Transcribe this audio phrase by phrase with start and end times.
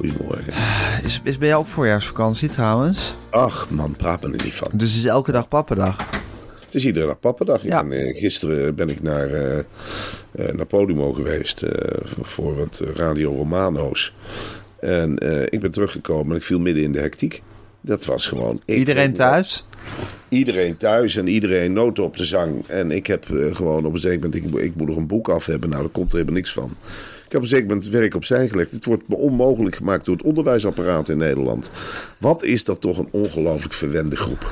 [0.00, 0.52] Goedemorgen.
[1.04, 3.14] Is, is bij jou ook voorjaarsvakantie trouwens?
[3.30, 4.68] Ach, man, praat me er niet van.
[4.72, 5.96] Dus het is elke dag pappendag.
[6.64, 7.62] Het is iedere dag pappendag.
[7.64, 7.84] Ik Ja.
[7.84, 9.64] ben, eh, gisteren ben ik naar, eh eh,
[10.54, 14.14] naar Podimo geweest eh, voor wat Radio Romano's.
[14.80, 17.42] En eh, ik ben teruggekomen en ik viel midden in de hectiek.
[17.80, 18.60] Dat was gewoon...
[18.64, 19.64] Iedereen thuis?
[20.28, 22.66] Iedereen thuis en iedereen nood op de zang.
[22.66, 24.34] En ik heb eh, gewoon op een zeker moment...
[24.34, 25.68] Ik, ik moet nog een boek af hebben.
[25.68, 26.76] Nou, daar komt er helemaal niks van.
[27.30, 28.70] Ik heb op een het werk opzij gelegd.
[28.70, 31.70] Het wordt me onmogelijk gemaakt door het onderwijsapparaat in Nederland.
[32.18, 34.50] Wat is dat toch een ongelooflijk verwende groep.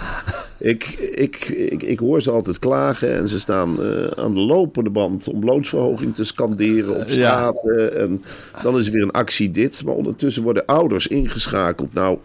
[0.59, 0.85] Ik,
[1.15, 5.29] ik, ik, ik hoor ze altijd klagen en ze staan eh, aan de lopende band
[5.29, 7.99] om loonsverhoging te scanderen op straten.
[7.99, 8.23] En
[8.63, 9.85] dan is er weer een actie dit.
[9.85, 11.95] Maar ondertussen worden ouders ingeschakeld.
[11.95, 12.19] Nou,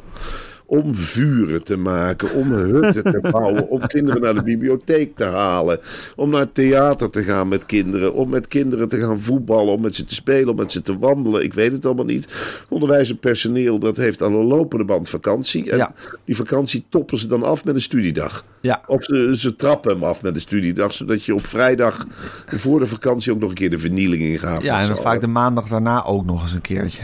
[0.66, 5.80] om vuren te maken, om hutten te bouwen, om kinderen naar de bibliotheek te halen,
[6.16, 9.82] om naar het theater te gaan met kinderen, om met kinderen te gaan voetballen, om
[9.82, 11.44] met ze te spelen, om met ze te wandelen.
[11.44, 12.28] Ik weet het allemaal niet.
[12.70, 15.72] Onderwijs en personeel, dat heeft aan een lopende band vakantie.
[15.72, 15.94] En Ja.
[16.26, 18.46] die vakantie toppen ze dan af met een studiedag.
[18.62, 18.82] Ja.
[18.88, 22.06] Of ze, ze trappen hem af met een studiedag, zodat je op vrijdag
[22.46, 24.62] voor de vakantie ook nog een keer de vernieling ingaat.
[24.62, 27.02] Ja, en dan vaak de maandag daarna ook nog eens een keertje.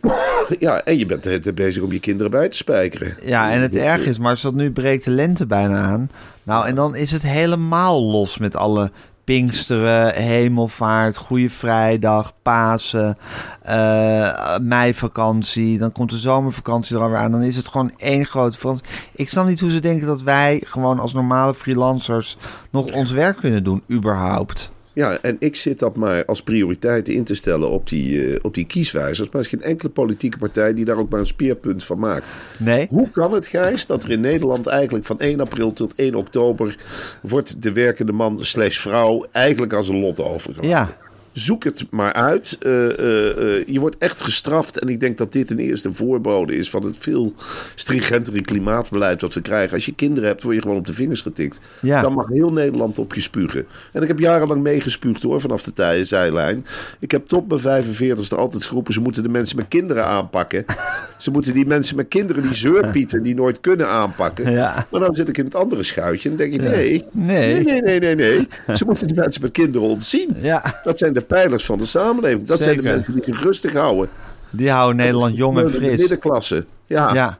[0.58, 3.16] Ja, en je bent de hele tijd bezig om je kinderen bij te spijkeren.
[3.22, 6.10] Ja, en het erg is, Marcel, nu breekt de lente bijna aan.
[6.42, 8.90] Nou, en dan is het helemaal los met alle
[9.24, 13.18] Pinksteren, Hemelvaart, Goede Vrijdag, Pasen,
[13.62, 15.78] eh, meivakantie.
[15.78, 17.30] Dan komt de zomervakantie er alweer aan.
[17.30, 18.86] Dan is het gewoon één grote vakantie.
[19.14, 22.36] Ik snap niet hoe ze denken dat wij gewoon als normale freelancers
[22.70, 24.70] nog ons werk kunnen doen, überhaupt.
[24.92, 28.54] Ja, en ik zit dat maar als prioriteit in te stellen op die, eh, op
[28.54, 29.28] die kieswijzers.
[29.28, 32.32] Maar er is geen enkele politieke partij die daar ook maar een speerpunt van maakt.
[32.58, 32.86] Nee?
[32.90, 36.76] Hoe kan het, Gijs, dat er in Nederland eigenlijk van 1 april tot 1 oktober...
[37.22, 40.68] wordt de werkende man slash vrouw eigenlijk als een lot overgelaten?
[40.68, 40.96] Ja.
[41.40, 42.56] Zoek het maar uit.
[42.60, 44.78] Eh, eh, eh, je wordt echt gestraft.
[44.78, 47.34] En ik denk dat dit een eerste voorbode is van het veel
[47.74, 49.74] stringentere klimaatbeleid wat we krijgen.
[49.74, 51.60] Als je kinderen hebt, word je gewoon op de vingers getikt.
[51.80, 52.00] Ja.
[52.00, 53.66] Dan mag heel Nederland op je spugen.
[53.92, 56.66] En ik heb jarenlang meegespuugd hoor, vanaf de tij- zijlijn.
[56.98, 60.64] Ik heb tot mijn 45ste altijd geroepen, ze moeten de mensen met kinderen aanpakken.
[61.18, 64.52] ze moeten die mensen met kinderen, die zeurpieten, die nooit kunnen aanpakken.
[64.52, 64.86] Ja.
[64.90, 67.54] Maar dan zit ik in het andere schuitje en denk ik, nee, Nee.
[67.54, 68.48] nee, nee, nee, nee, nee.
[68.76, 70.36] Ze moeten die mensen met kinderen ontzien.
[70.40, 70.80] Ja.
[70.84, 72.46] Dat zijn de pijlers van de samenleving.
[72.46, 74.08] Dat zijn de mensen die zich rustig houden.
[74.50, 75.98] Die houden Nederland jong en De fris.
[76.00, 76.64] middenklasse.
[76.86, 77.12] Ja.
[77.14, 77.38] Ja,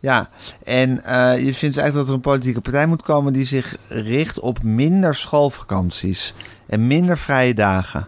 [0.00, 0.30] ja.
[0.64, 4.40] En eh, je vindt eigenlijk dat er een politieke partij moet komen die zich richt
[4.40, 6.34] op minder schoolvakanties
[6.66, 8.06] en minder vrije dagen.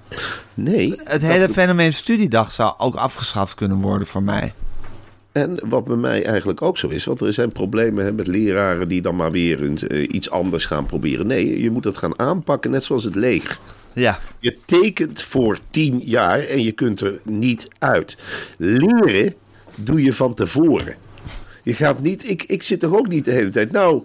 [0.55, 1.01] Nee.
[1.05, 4.53] Het hele fenomeen studiedag zou ook afgeschaft kunnen worden voor mij.
[5.33, 8.89] En wat bij mij eigenlijk ook zo is, want er zijn problemen hè, met leraren
[8.89, 11.27] die dan maar weer eh, iets anders gaan proberen.
[11.27, 13.59] Nee, je moet dat gaan aanpakken, net zoals het leger.
[13.95, 18.17] Ja, Je tekent voor tien jaar en je kunt er niet uit.
[18.57, 19.35] Leren
[19.75, 20.95] doe je van tevoren.
[21.63, 23.73] Je gaat niet, ik, ik zit toch ook niet de hele tijd.
[23.73, 24.03] Nou,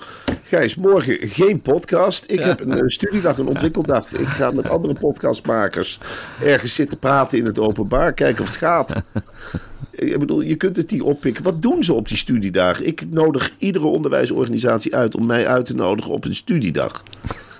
[0.50, 2.24] Gijs, morgen geen podcast.
[2.28, 4.12] Ik heb een, eh, studiedag, een ontwikkeldag.
[4.12, 6.00] Ik ga met andere podcastmakers
[6.44, 8.14] ergens zitten praten in het openbaar.
[8.14, 8.94] Kijken of het gaat.
[9.92, 11.44] Ik bedoel, je kunt het niet oppikken.
[11.44, 12.86] Wat doen ze op die studiedagen?
[12.86, 17.04] Ik nodig iedere onderwijsorganisatie uit om mij uit te nodigen op een studiedag.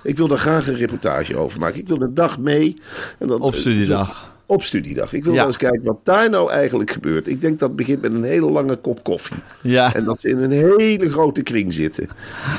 [0.02, 1.80] Ik wil daar graag een reportage over maken.
[1.80, 2.76] Ik wil een dag mee.
[3.18, 4.28] En dan, op studiedag.
[4.46, 5.12] Op studiedag.
[5.12, 5.38] Ik wil Ja.
[5.38, 7.28] wel eens kijken wat daar nou eigenlijk gebeurt.
[7.28, 9.36] Ik denk dat het begint met een hele lange kop koffie.
[9.60, 9.94] Ja.
[9.94, 12.08] En dat ze in een hele grote kring zitten.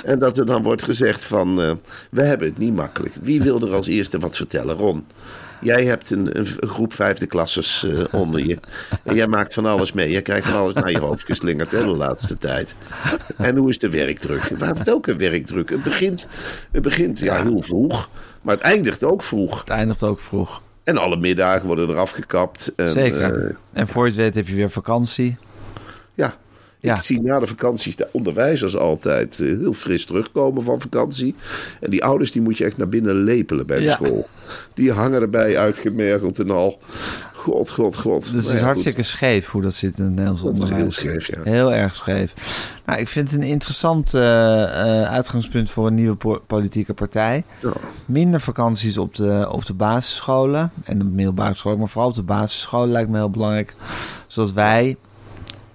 [0.03, 1.61] En dat er dan wordt gezegd van...
[1.61, 1.71] eh,
[2.11, 3.13] we hebben het niet makkelijk.
[3.21, 4.75] Wie wil er als eerste wat vertellen?
[4.77, 5.05] Ron.
[5.61, 8.57] Jij hebt een, een groep vijfde klasses eh, onder je.
[9.03, 10.11] En jij maakt van alles mee.
[10.11, 12.75] Jij krijgt van alles naar je hoofd geslingerd hè, de laatste tijd.
[13.37, 14.49] En hoe is de werkdruk?
[14.57, 15.69] Waar- Welke werkdruk?
[15.69, 16.27] Het begint,
[16.71, 18.09] het begint ja, heel vroeg.
[18.41, 19.59] Maar het eindigt ook vroeg.
[19.59, 20.61] Het eindigt ook vroeg.
[20.83, 22.73] En alle middagen worden eraf gekapt.
[22.75, 23.45] En, Zeker.
[23.45, 25.37] eh, en voor je het weet heb je weer vakantie.
[26.13, 26.35] ja.
[26.81, 26.95] Ja.
[26.95, 31.35] Ik zie na de vakanties de onderwijzers altijd eh, heel fris terugkomen van vakantie.
[31.79, 33.91] En die ouders die moet je echt naar binnen lepelen bij de Ja.
[33.91, 34.27] school.
[34.73, 36.79] Die hangen erbij uitgemergeld en al.
[37.35, 38.21] God, god, god.
[38.21, 40.59] Dus Nou het is ja, hartstikke scheef hoe dat zit in het Nederlands is heel
[40.63, 40.95] onderwijs.
[40.95, 41.41] scheef, ja.
[41.43, 42.33] Heel erg scheef.
[42.85, 47.43] Nou, ik vind het een interessant eh, eh, uitgangspunt voor een nieuwe po- politieke partij.
[47.61, 47.71] Ja.
[48.05, 52.23] Minder vakanties op de, op de basisscholen en de middelbare scholen, maar vooral op de
[52.23, 53.75] basisscholen lijkt me heel belangrijk.
[54.27, 54.97] Zodat wij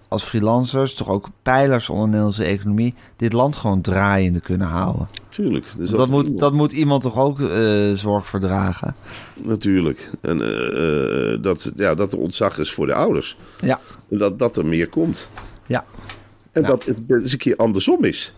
[0.09, 5.09] als freelancers, toch ook pijlers onder de Nederlandse economie, dit land gewoon draaiende kunnen houden.
[5.29, 5.67] Tuurlijk.
[5.77, 8.95] Dus dat, moet, iemand- dat moet iemand toch ook eh, zorg voor dragen.
[9.35, 10.11] Natuurlijk.
[10.21, 13.37] En eh, eh, dat, ja, dat er ontzag is voor de ouders.
[13.61, 13.81] Ja,
[14.11, 15.29] En dat, dat er meer komt.
[15.67, 15.85] ja.
[16.53, 16.69] En Ja.
[16.69, 18.33] dat het eens een keer andersom is.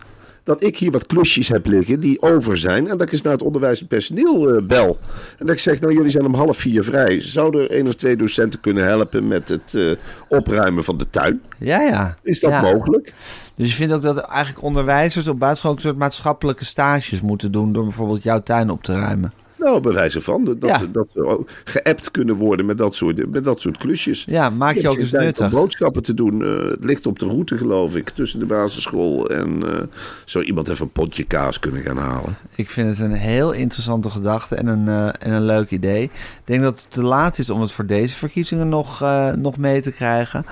[0.49, 2.87] Dat ik hier wat klusjes heb liggen die over zijn.
[2.87, 4.97] En dat ik eens naar het onderwijs en personeel bel.
[5.37, 7.21] En dat ik zeg, nou jullie zijn om half vier vrij.
[7.21, 9.91] Zouden er één of twee docenten kunnen helpen met het eh,
[10.27, 11.41] opruimen van de tuin?
[11.57, 12.17] Ja, ja.
[12.23, 12.61] Is dat Ja.
[12.61, 13.13] mogelijk?
[13.55, 17.51] Dus je vindt ook dat eigenlijk onderwijzers op buitenschool ook een soort maatschappelijke stages moeten
[17.51, 19.33] doen door bijvoorbeeld jouw tuin op te ruimen.
[19.59, 20.43] Nou, bij wijze van.
[20.43, 20.81] Dat, Ja.
[20.91, 24.25] dat ze ook geappt kunnen worden met dat soort, met dat soort klusjes.
[24.27, 25.45] Ja, maak je ook eens nuttig.
[25.45, 26.43] om boodschappen te doen.
[26.43, 29.83] Eh, het ligt op de route, geloof ik, tussen de basisschool en eh,
[30.25, 32.37] zou iemand even een potje kaas kunnen gaan halen.
[32.55, 36.03] Ik vind het een heel interessante gedachte en een, eh, en een leuk idee.
[36.03, 36.11] Ik
[36.43, 39.03] denk dat het te laat is om het voor deze verkiezingen nog,
[39.35, 40.45] nog mee te krijgen.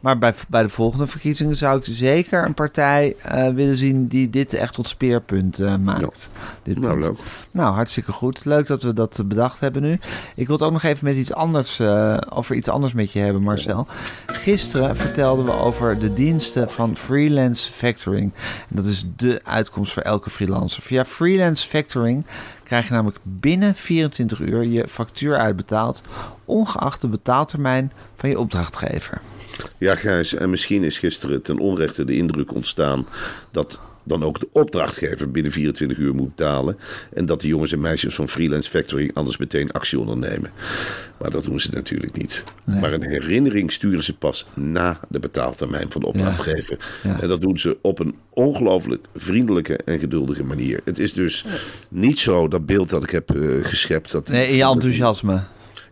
[0.00, 4.30] Maar bij, bij de volgende verkiezingen zou ik zeker een partij eh, willen zien die
[4.30, 6.30] dit echt tot speerpunt eh, maakt.
[6.62, 7.18] Dit Nou, leuk.
[7.50, 8.44] Nou, hartstikke goed.
[8.44, 9.98] Leuk dat we dat bedacht hebben nu.
[10.34, 13.18] Ik wil het ook nog even met iets anders, eh, over iets anders met je
[13.18, 13.86] hebben, Marcel.
[14.26, 18.32] Gisteren vertelden we over de diensten van Freelance Factoring.
[18.68, 20.82] En dat is de uitkomst voor elke freelancer.
[20.82, 22.24] Via Freelance Factoring
[22.64, 26.02] krijg je namelijk binnen 24 uur je factuur uitbetaald,
[26.44, 29.20] ongeacht de betaaltermijn van je opdrachtgever.
[29.78, 33.06] Ja, Gijs, en misschien is gisteren ten onrechte de indruk ontstaan
[33.50, 36.78] dat dan ook de opdrachtgever binnen 24 uur moet betalen.
[37.14, 40.50] En dat de jongens en meisjes van Freelance Factoring anders meteen actie ondernemen.
[41.18, 42.44] Maar dat doen ze natuurlijk niet.
[42.64, 46.78] Maar een herinnering sturen ze pas na de betaaltermijn van de opdrachtgever.
[47.02, 47.20] Ja.
[47.20, 50.80] En dat doen ze op een ongelooflijk vriendelijke en geduldige manier.
[50.84, 51.44] Het is dus
[51.88, 54.12] niet zo dat beeld dat ik heb eh, geschept.
[54.12, 55.42] Dat Nee, in je enthousiasme.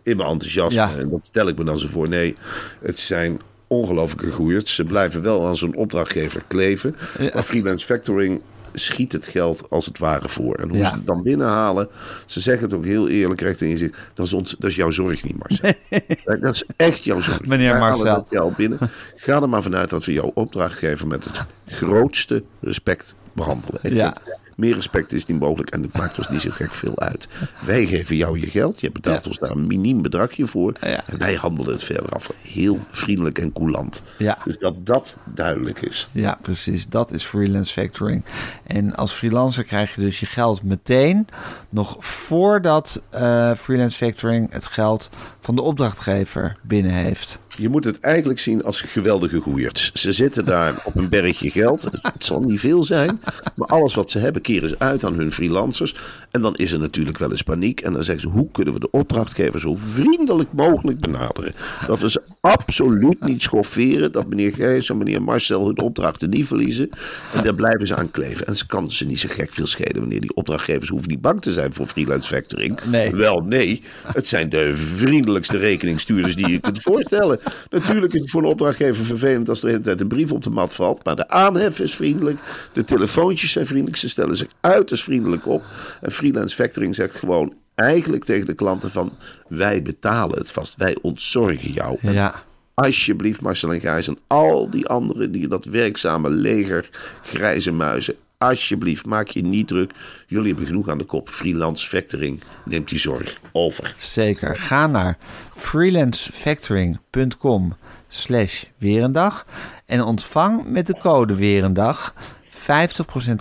[0.03, 0.79] in mijn enthousiasme.
[0.81, 0.95] Ja.
[0.97, 2.09] En dat stel ik me dan zo voor.
[2.09, 2.35] Nee,
[2.81, 4.75] het zijn ongelooflijke groeiers.
[4.75, 6.95] Ze blijven wel aan zo'n opdrachtgever kleven.
[7.33, 8.41] Maar freelance factoring
[8.73, 10.55] schiet het geld als het ware voor.
[10.55, 10.89] En hoe Ja.
[10.89, 11.87] ze het dan binnenhalen,
[12.25, 13.91] ze zeggen het ook heel eerlijk recht in je.
[14.13, 15.73] Dat is, ons, dat is jouw zorg niet, Marcel.
[16.41, 17.45] Dat is echt jouw zorg.
[17.45, 18.25] Meneer Wij Marcel.
[18.29, 18.79] geld binnen.
[19.15, 23.95] Ga er maar vanuit dat we jouw opdrachtgever met het grootste respect behandelen.
[23.95, 24.15] Ja.
[24.55, 27.27] meer respect is niet mogelijk en het maakt ons niet zo gek veel uit.
[27.65, 29.29] Wij geven jou je geld, je betaalt Ja.
[29.29, 30.73] ons daar een miniem bedragje voor.
[30.81, 31.03] Ja.
[31.05, 32.33] En wij handelen het verder af.
[32.41, 34.03] Heel vriendelijk en coulant.
[34.17, 34.37] Ja.
[34.45, 36.07] Dus dat dat duidelijk is.
[36.11, 36.87] Ja, precies.
[36.87, 38.23] Dat is freelance factoring.
[38.63, 41.27] En als freelancer krijg je dus je geld meteen,
[41.69, 47.39] nog voordat eh, freelance factoring het geld van de opdrachtgever binnen heeft.
[47.57, 49.91] Je moet het eigenlijk zien als geweldige goeiers.
[49.93, 51.89] Ze zitten daar op een bergje geld.
[52.01, 53.21] Het zal niet veel zijn.
[53.55, 55.95] Maar alles wat ze hebben keren ze uit aan hun freelancers.
[56.31, 57.81] En dan is er natuurlijk wel eens paniek.
[57.81, 61.53] En dan zeggen ze, hoe kunnen we de opdrachtgever zo vriendelijk mogelijk benaderen?
[61.87, 64.11] Dat we ze absoluut niet schofferen.
[64.11, 66.89] Dat meneer Gijs en meneer Marcel hun opdrachten niet verliezen.
[67.33, 68.47] En daar blijven ze aan kleven.
[68.47, 71.41] En ze kan ze niet zo gek veel schelen wanneer die opdrachtgevers hoeven niet bang
[71.41, 72.79] te zijn voor freelance factoring.
[72.83, 73.11] Nee.
[73.11, 73.81] Wel, nee.
[74.13, 77.39] Het zijn de vriendelijkste rekeningstuurders die je kunt voorstellen.
[77.69, 80.43] Natuurlijk is het voor een opdrachtgever vervelend als er de hele tijd een brief op
[80.43, 81.03] de mat valt.
[81.03, 82.39] Maar de aanhef is vriendelijk.
[82.73, 83.97] De telefoontjes zijn vriendelijk.
[83.97, 85.63] Ze stellen zich uiterst vriendelijk op.
[86.01, 89.11] En freelance factoring zegt gewoon eigenlijk tegen de klanten van...
[89.47, 90.75] wij betalen het vast.
[90.75, 91.97] Wij ontzorgen jou.
[92.01, 96.89] En Ja, Alsjeblieft, Marcel en Gijs en al die anderen die dat werkzame leger
[97.21, 98.15] grijze muizen.
[98.37, 99.91] Alsjeblieft, maak je niet druk.
[100.27, 101.29] Jullie hebben genoeg aan de kop.
[101.29, 103.95] Freelance factoring neemt die zorg over.
[103.99, 104.55] zeker.
[104.55, 105.17] Ga naar
[105.49, 107.75] freelancefactoring.com
[108.07, 109.45] slash weerendag
[109.85, 112.13] en ontvang met de code weerendag
[112.53, 112.57] 50%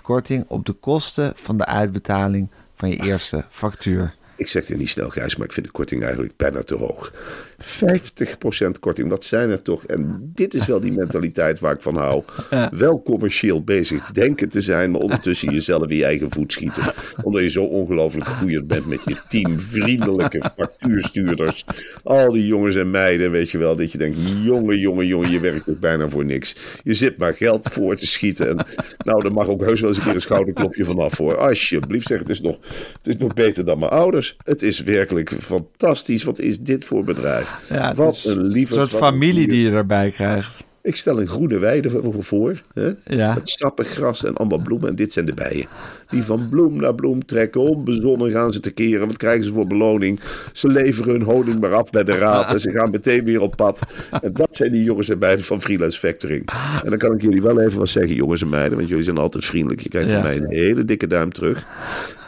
[0.02, 4.14] korting op de kosten van de uitbetaling van je eerste factuur.
[4.36, 7.12] Ik zeg het niet snel, Gijs, maar ik vind de korting eigenlijk bijna te hoog.
[7.58, 9.84] 50% korting, dat zijn er toch.
[9.84, 12.22] En dit is wel die mentaliteit waar ik van hou.
[12.70, 16.92] Wel commercieel bezig denken te zijn, maar ondertussen jezelf in je eigen voet schieten.
[17.22, 19.60] Omdat je zo ongelooflijk goeie bent met je team.
[19.60, 21.64] Vriendelijke factuurstuurders.
[22.02, 23.76] Al die jongens en meiden, weet je wel.
[23.76, 26.56] Dat je denkt, jongen, jongen, jongen, je werkt toch bijna voor niks.
[26.82, 28.48] Je zit maar geld voor te schieten.
[28.48, 28.66] En
[29.04, 31.36] nou, daar mag ook heus wel eens een keer een schouderklopje vanaf voor.
[31.36, 32.58] Alsjeblieft, zeg, het is nog,
[33.02, 34.36] het is nog beter dan mijn ouders.
[34.44, 36.24] Het is werkelijk fantastisch.
[36.24, 37.45] Wat is dit voor bedrijf?
[37.68, 40.64] Ja, wat een lieve soort familie die je erbij krijgt.
[40.82, 42.62] Ik stel een groene weide voor.
[42.74, 42.90] hè?
[43.04, 43.34] Ja.
[43.34, 44.88] Met en allemaal bloemen.
[44.88, 45.66] En dit zijn de bijen.
[46.10, 47.60] Die van bloem naar bloem trekken.
[47.60, 49.06] Onbezonnen gaan ze te keren.
[49.06, 50.20] Wat krijgen ze voor beloning?
[50.52, 52.52] Ze leveren hun honing maar af bij de raad.
[52.52, 53.82] En ze gaan meteen weer op pad.
[54.20, 56.48] En dat zijn die jongens en meiden van Freelance Factoring.
[56.82, 58.76] En dan kan ik jullie wel even wat zeggen, jongens en meiden.
[58.76, 59.80] Want jullie zijn altijd vriendelijk.
[59.82, 60.14] Je krijgt Ja.
[60.14, 61.66] van mij een hele dikke duim terug.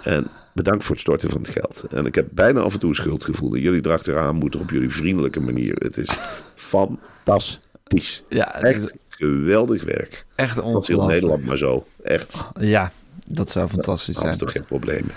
[0.04, 0.26] En
[0.62, 1.84] bedankt voor het storten van het geld.
[1.90, 3.54] En ik heb bijna af en toe een schuldgevoel.
[3.54, 5.74] En jullie erachteraan moeten op jullie vriendelijke manier.
[5.74, 6.08] Het is
[6.54, 8.22] fantastisch.
[8.28, 10.24] Ja, Echt is geweldig werk.
[10.34, 11.12] echt Dat is heel ongelooflijk.
[11.12, 11.86] Nederland maar zo.
[12.02, 12.46] Echt.
[12.60, 12.92] Ja,
[13.26, 14.38] dat zou fantastisch zijn.
[14.38, 15.10] toch geen problemen.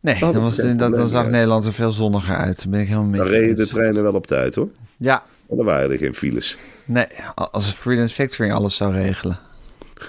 [0.00, 1.28] Nee, dan, was dan, dan probleem, zag.
[1.28, 2.56] Nederland er veel zonniger uit.
[2.62, 4.68] Daar ben ik helemaal mee Dan reden de treinen wel op tijd hoor.
[4.96, 6.56] Ja, Maar dan waren er geen files.
[6.84, 9.38] nee, als Freelance Factoring alles zou regelen.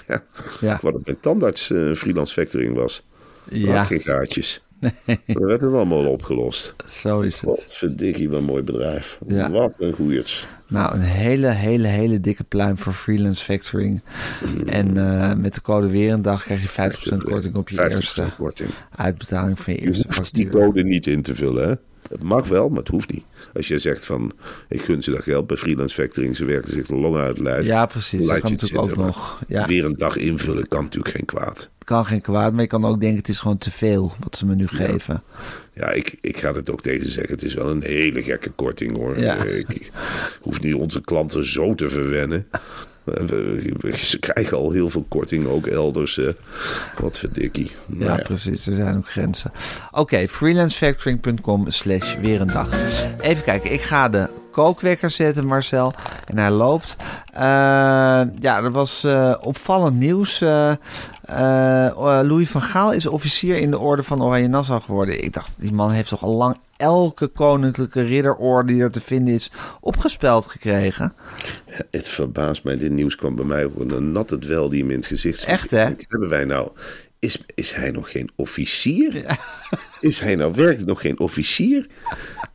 [0.08, 0.22] Ja.
[0.60, 3.02] Ja, Wat met tandarts eh, freelance factoring was.
[3.50, 4.62] Ja had geen gaatjes.
[5.06, 6.74] Dan werd het allemaal opgelost.
[6.88, 7.44] zo is het.
[7.44, 9.18] Wat verdikkie, wat een mooi bedrijf.
[9.26, 9.50] Ja.
[9.50, 10.46] Wat een goeierts.
[10.68, 14.02] Nou, een hele, hele, hele dikke pluim voor Freelance Factoring.
[14.66, 17.80] En eh, met de code weer een dag krijg je 50% korting op je 50%
[17.80, 18.70] eerste korting.
[18.96, 20.62] uitbetaling van je Je eerste hoeft die factuur.
[20.62, 21.74] code niet in te vullen, hè?
[22.10, 23.24] Het mag wel, maar het hoeft niet.
[23.54, 24.32] Als je zegt van,
[24.68, 27.66] ik gun ze dat geld bij freelance factoring, ze werken zich de long uit lijf.
[27.66, 28.26] Ja, precies.
[28.26, 29.42] Dat kan natuurlijk ook nog.
[29.48, 31.70] Ja, Weer een dag invullen kan natuurlijk geen kwaad.
[31.78, 34.36] het kan geen kwaad, maar je kan ook denken het is gewoon te veel wat
[34.36, 35.22] ze me nu geven.
[35.74, 37.32] Ja, ik, ik ga het ook tegen ze zeggen.
[37.34, 39.18] Het is wel een hele gekke korting hoor.
[39.20, 39.44] Ja.
[39.44, 39.90] Ik, ik
[40.40, 42.46] hoef niet onze klanten zo te verwennen.
[43.94, 46.16] Ze krijgen al heel veel korting, ook elders.
[46.16, 46.30] hè.
[46.98, 47.70] Wat verdikkie.
[47.86, 48.22] Ja, Nou ja.
[48.22, 48.66] precies.
[48.66, 49.52] Er zijn ook grenzen.
[49.90, 52.68] Oké, freelancefactoring.com slash weer een dag.
[53.20, 55.92] Even kijken, ik ga de kookwekker zetten, Marcel.
[56.26, 56.96] En hij loopt.
[57.32, 57.40] Eh,
[58.40, 60.40] ja, er was eh, opvallend nieuws.
[60.40, 60.72] Eh,
[62.22, 65.24] Louis van Gaal is officier in de orde van Oranje Nassau geworden.
[65.24, 69.34] Ik dacht, die man heeft toch al lang elke koninklijke ridderorde die er te vinden
[69.34, 71.14] is opgespeld gekregen.
[71.90, 72.76] Het verbaast mij.
[72.76, 75.54] Dit nieuws kwam bij mij op een natte dwel die hem in het gezicht sloeg.
[75.54, 75.84] Echt, hè?
[76.08, 76.70] Hebben wij nou...
[77.18, 79.24] Is, is hij nog geen officier?
[80.02, 81.86] Is hij nou werkelijk nog geen officier?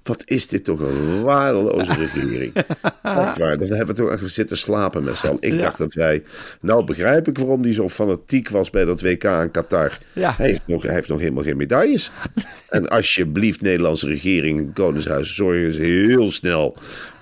[0.04, 2.54] Wat is dit toch een waardeloze regering?
[2.54, 3.58] Echt waar.
[3.58, 5.38] We hebben toch echt zitten slapen met z'n.
[5.40, 6.24] Ik dacht dat wij...
[6.62, 9.98] Nou begrijp ik waarom hij zo fanatiek was bij dat WK in Qatar.
[10.14, 10.34] Ja.
[10.38, 12.12] Hij, heeft nog, hij heeft nog helemaal geen medailles.
[12.68, 16.76] En alsjeblieft, Nederlandse regering, Koningshuis, zorgen eens heel snel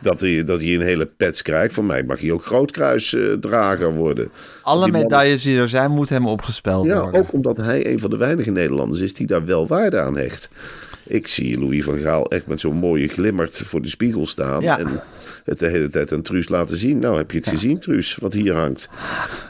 [0.05, 1.73] dat hij, dat hij een hele pets krijgt.
[1.73, 4.29] Voor mij mag hij ook grootkruisdrager worden.
[4.61, 7.19] Alle Die man- medailles die er zijn, moeten hem opgespeld ja, worden.
[7.21, 10.49] ook omdat hij een van de weinige Nederlanders is die daar wel waarde aan hecht.
[11.07, 14.61] Ik zie Louis van Gaal echt met zo'n mooie glimmerd voor de spiegel staan.
[14.61, 14.79] Ja.
[14.79, 15.01] En
[15.43, 16.99] het de hele tijd aan Truus laten zien.
[16.99, 18.89] Nou, heb je het gezien, Truus, wat hier hangt?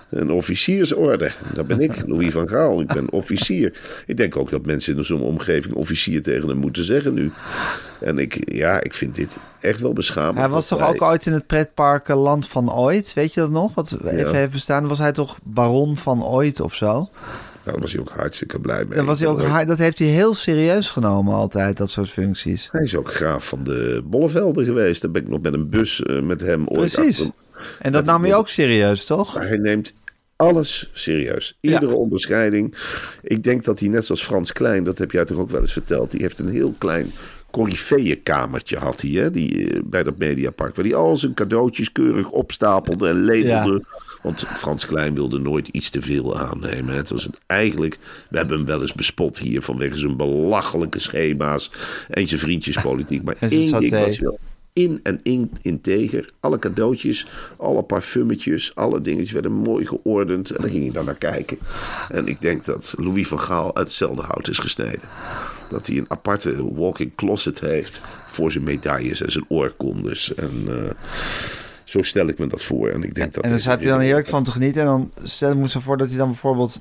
[0.09, 1.31] Een officiersorde.
[1.53, 2.81] Dat ben ik, Louis van Gaal.
[2.81, 3.79] Ik ben officier.
[4.05, 7.31] Ik denk ook dat mensen in zo'n omgeving officier tegen hem moeten zeggen nu.
[7.99, 10.37] En ik, ja, ik vind dit echt wel beschamend.
[10.37, 13.13] Hij was toch ook ooit in het pretpark eh, Land van Ooit?
[13.13, 13.73] Weet je dat nog?
[13.73, 14.87] Wat even heeft bestaan.
[14.87, 17.09] Was hij toch baron van Ooit of zo?
[17.65, 18.97] Daar was hij ook hartstikke blij mee.
[18.97, 22.69] Dat, was hij ook, dat heeft hij heel serieus genomen altijd, dat soort functies.
[22.71, 25.01] Hij is ook graaf van de Bollevelden geweest.
[25.01, 27.19] Daar ben ik nog met een bus eh, met hem ooit Precies.
[27.19, 27.33] achter-
[27.79, 29.33] En dat nam hij ook serieus, toch?
[29.33, 29.93] Hij neemt
[30.35, 31.57] alles serieus.
[31.61, 31.93] Iedere Ja.
[31.93, 32.75] onderscheiding.
[33.21, 35.73] Ik denk dat hij net zoals Frans Klein, dat heb jij toch ook wel eens
[35.73, 36.11] verteld.
[36.11, 37.11] Die heeft een heel klein
[38.23, 39.31] kamertje had hij, hè?
[39.31, 40.75] Die, eh, bij dat Mediapark.
[40.75, 43.83] Waar hij al zijn cadeautjes keurig opstapelde en labelde.
[44.21, 46.91] Want Frans Klein wilde nooit iets te veel aannemen.
[46.91, 46.97] hè.
[46.97, 47.97] Het was een, eigenlijk,
[48.29, 51.71] we hebben hem wel eens bespot hier vanwege zijn belachelijke schema's
[52.09, 53.23] en zijn vriendjespolitiek.
[53.23, 54.39] Maar één ding was wel
[54.75, 56.29] in en in integer.
[56.39, 60.49] Alle cadeautjes, alle parfummetjes, alle dingetjes werden mooi geordend.
[60.49, 61.57] En dan ging je daar naar kijken.
[62.09, 65.09] En ik denk dat Louis van Gaal uit hetzelfde hout is gesneden.
[65.69, 70.33] Dat hij een aparte walk-in closet heeft voor zijn medailles en zijn oorkondes.
[70.33, 70.91] En eh,
[71.83, 72.89] zo stel ik me dat voor.
[72.89, 74.81] En ik denk dat En deze zat hij dan heerlijk van te genieten.
[74.81, 76.79] En dan stel ik me zo voor dat hij dan bijvoorbeeld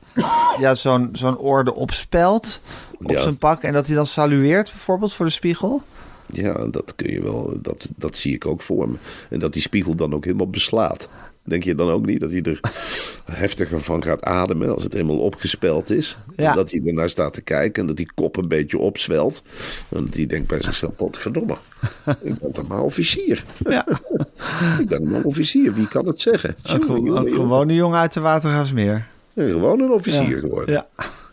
[0.60, 2.60] ja, zo'n zo'n orde opspelt
[3.02, 3.22] op Ja.
[3.22, 3.62] zijn pak.
[3.62, 5.82] En dat hij dan salueert bijvoorbeeld voor de spiegel.
[6.26, 7.54] Ja, dat kun je wel.
[7.62, 8.96] Dat, dat zie ik ook voor me.
[9.30, 11.08] En dat die spiegel dan ook helemaal beslaat.
[11.44, 12.60] Denk je dan ook niet dat hij er
[13.32, 16.18] heftiger van gaat ademen als het eenmaal opgespeld is?
[16.36, 16.54] Ja.
[16.54, 19.42] Dat hij ernaar staat te kijken en dat die kop een beetje opzwelt.
[19.88, 21.56] En dat hij denkt bij zichzelf, wat verdomme,
[22.22, 23.44] ik ben toch maar officier.
[23.58, 23.86] Ja.
[24.80, 26.56] Ik ben maar officier, wie kan het zeggen?
[26.62, 26.82] Een,
[27.28, 29.06] gewone jongen uit de Watergaasmeer.
[29.32, 30.74] Ja, gewoon een officier geworden.
[30.74, 30.86] Ja.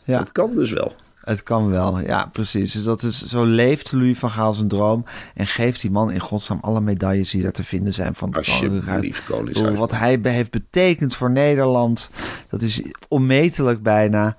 [0.03, 0.93] ja, Dat kan dus wel.
[1.21, 1.99] Het kan wel.
[1.99, 2.71] Ja, precies.
[2.71, 5.05] Dus dat is, zo leeft Louis van Gaal zijn droom.
[5.33, 9.01] En geeft die man in godsnaam alle medailles die daar te vinden zijn van Koninkrijk.
[9.01, 9.77] Bedoel, Koningshuis.
[9.77, 12.09] Wat hij heeft betekend voor Nederland,
[12.49, 14.37] dat is onmetelijk bijna.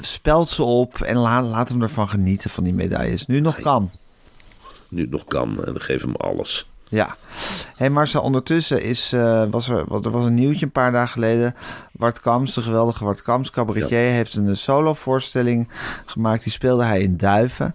[0.00, 3.26] Speld ze op en laat, laat hem ervan genieten van die medailles.
[3.26, 3.90] Nu nog kan.
[4.88, 6.68] Nu het nog kan, en geef hem alles.
[6.90, 7.16] Ja.
[7.76, 11.08] Hey Marcel, ondertussen is, eh, was er, wat- er was een nieuwtje een paar dagen
[11.12, 11.54] geleden.
[11.92, 15.68] Bart Kams, de geweldige Bart Kams, cabaretier, heeft een solo-voorstelling
[16.06, 16.42] gemaakt.
[16.42, 17.74] Die speelde hij in Duiven.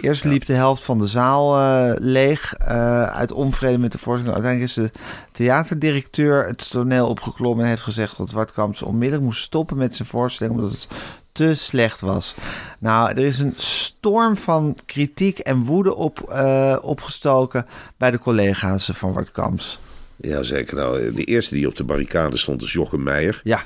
[0.00, 4.34] Eerst liep de helft van de zaal eh, leeg eh, uit onvrede met de voorstelling.
[4.36, 4.98] Uiteindelijk is de
[5.32, 10.08] theaterdirecteur het toneel opgeklommen en heeft gezegd dat Bart Kams onmiddellijk moest stoppen met zijn
[10.08, 10.88] voorstelling omdat het
[11.34, 12.34] te slecht was.
[12.78, 18.90] Nou, er is een storm van kritiek en woede op, eh, opgestoken bij de collega's
[18.92, 19.78] van Bart Kams.
[20.16, 20.76] Ja, zeker.
[20.76, 23.40] Nou, de eerste die op de barricade stond is Jochem Meijer.
[23.44, 23.62] Ja,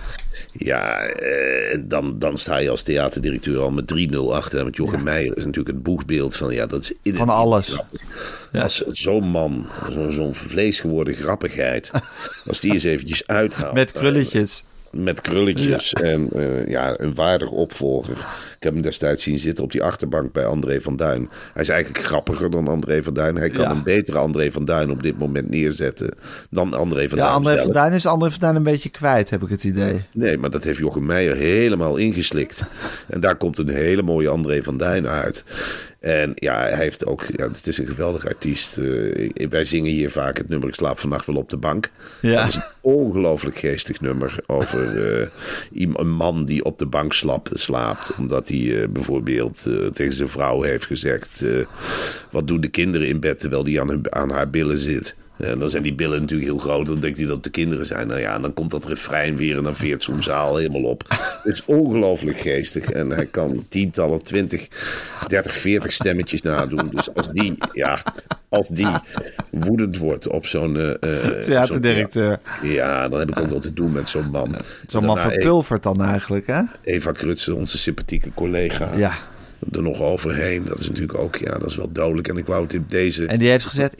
[0.52, 4.62] Ja, eh, dan, dan sta je als theaterdirecteur al met 3-0 achter.
[4.62, 6.54] Want Jochem Meijer is natuurlijk het boegbeeld van...
[6.54, 7.78] Ja, dat is Van alles.
[8.52, 11.90] Als zo'n man, zo- zo'n vleesgeworden grappigheid...
[12.46, 13.74] als die eens eventjes uithaalt...
[13.74, 14.64] met krulletjes.
[14.98, 18.16] Met krulletjes en eh, ja, een waardig opvolger.
[18.56, 21.28] Ik heb hem destijds zien zitten op die achterbank bij André van Duin.
[21.52, 23.36] Hij is eigenlijk grappiger dan André van Duin.
[23.36, 23.70] Hij kan Ja.
[23.70, 26.14] een betere André van Duin op dit moment neerzetten
[26.50, 27.64] dan André van Ja, Duin André zelf.
[27.64, 30.02] van Duin is André van Duin een beetje kwijt, heb ik het idee.
[30.12, 32.64] Nee, maar dat heeft Jochem Meijer helemaal ingeslikt.
[33.08, 35.44] En daar komt een hele mooie André van Duin uit.
[36.00, 38.78] En ja, hij heeft ook, ja, het is een geweldig artiest.
[38.78, 41.90] Eh, wij zingen hier vaak het nummer Ik slaap vannacht wel op de bank.
[42.20, 42.40] Ja.
[42.40, 45.28] Dat is een ongelooflijk geestig nummer over eh,
[45.72, 48.14] een man die op de bank slap, slaapt.
[48.18, 51.44] Omdat hij eh, bijvoorbeeld tegen zijn vrouw heeft gezegd...
[52.30, 55.16] wat doen de kinderen in bed terwijl die aan, hun, aan haar billen zit...
[55.38, 56.86] En dan zijn die billen natuurlijk heel groot.
[56.86, 58.06] Dan denkt hij dat de kinderen zijn.
[58.06, 61.04] Nou ja, en dan komt dat refrein weer en dan veert zo'n zaal helemaal op.
[61.44, 62.84] Het is ongelooflijk geestig.
[62.90, 64.68] En hij kan tientallen, twintig,
[65.26, 66.88] dertig, veertig stemmetjes nadoen.
[66.94, 67.98] Dus als die, ja,
[68.48, 68.86] als die
[69.50, 70.76] woedend wordt op zo'n...
[70.76, 72.38] eh, Theaterdirecteur.
[72.60, 74.54] zo'n- ja, dan heb ik ook wel te doen met zo'n man.
[74.86, 76.60] Zo'n man verpulvert dan eigenlijk, hè?
[76.84, 78.88] Eva Krutsen, onze sympathieke collega.
[78.96, 79.12] Ja.
[79.72, 80.64] Er nog overheen.
[80.64, 82.28] Dat is natuurlijk ook, ja, dat is wel dodelijk.
[82.28, 83.26] En ik wou het in deze...
[83.26, 83.94] En die heeft gezegd,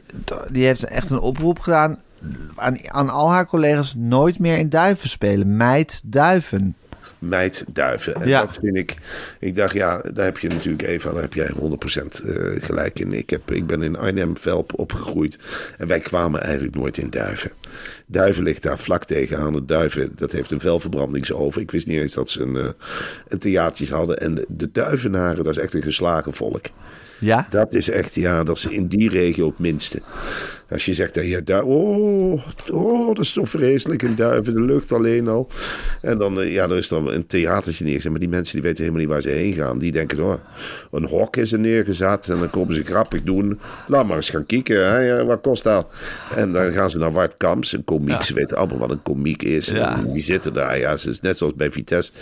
[0.50, 2.00] die heeft echt een oproep gedaan
[2.54, 5.56] aan, aan al haar collega's nooit meer in duiven spelen.
[5.56, 6.76] Meid duiven.
[7.18, 8.14] Meid duiven.
[8.14, 8.40] En Ja.
[8.40, 8.96] dat vind ik.
[9.40, 13.12] Ik dacht, ja, daar heb je natuurlijk Eva, daar heb jij 100% eh, gelijk in.
[13.12, 15.38] Ik, heb, ik ben in Arnhem-Velp opgegroeid
[15.78, 17.50] en wij kwamen eigenlijk nooit in duiven.
[18.07, 19.54] Duiven ligt daar vlak tegenaan.
[19.54, 21.62] Het duiven, dat heeft een velverbrandingsoven.
[21.62, 22.68] Ik wist niet eens dat ze een, eh,
[23.28, 24.18] een theatertje hadden.
[24.18, 26.66] En de, de duivenaren, dat is echt een geslagen volk.
[27.20, 27.46] Ja?
[27.50, 30.00] Dat is echt, ja, dat is in die regio het minste.
[30.70, 34.92] Als je zegt je du- oh, oh, dat is toch vreselijk, een duiven, de lucht
[34.92, 35.48] alleen al.
[36.00, 38.78] En dan, eh, ja, er is dan een theatertje neergezet, maar die mensen die weten
[38.85, 39.78] helemaal niet waar ze heen gaan.
[39.78, 40.35] Die denken, oh,
[40.90, 43.61] een hok is er neergezet en dan komen ze grappig doen.
[43.87, 45.87] Laat maar eens gaan kijken, hè, ja, wat kost dat?
[46.37, 48.22] En dan gaan ze naar Wart Kamps, een komiek.
[48.22, 49.66] Ze weten allemaal wat een komiek is.
[49.68, 49.96] Ja.
[49.98, 52.12] En die zitten daar, ja, ze is net zoals bij Vitesse.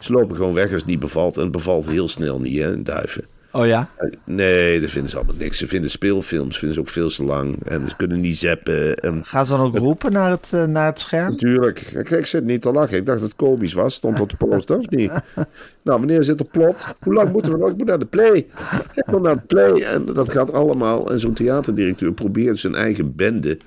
[0.00, 2.72] Ze lopen gewoon weg als het niet bevalt en het bevalt heel snel niet, hè,
[2.72, 3.24] een duiven.
[3.56, 3.88] Oh ja?
[4.24, 5.58] Nee, dat vinden ze allemaal niks.
[5.58, 7.62] Ze vinden speelfilms vinden ze ook veel te lang.
[7.64, 8.96] En ze kunnen niet zappen.
[8.96, 11.30] En Gaan ze dan ook roepen naar het, eh, naar het scherm?
[11.30, 12.96] natuurlijk, kijk, ik zit niet te lachen.
[12.96, 13.94] Ik dacht dat het komisch was.
[13.94, 15.12] Stond op de poster, of niet?
[15.82, 16.86] Nou, meneer zit op plot.
[17.00, 17.70] Hoe lang moeten we nog?
[17.70, 18.46] Ik moet naar de play.
[18.94, 19.82] Ik moet naar de play.
[19.82, 21.10] En dat gaat allemaal.
[21.10, 23.58] En zo'n theaterdirecteur probeert zijn eigen bende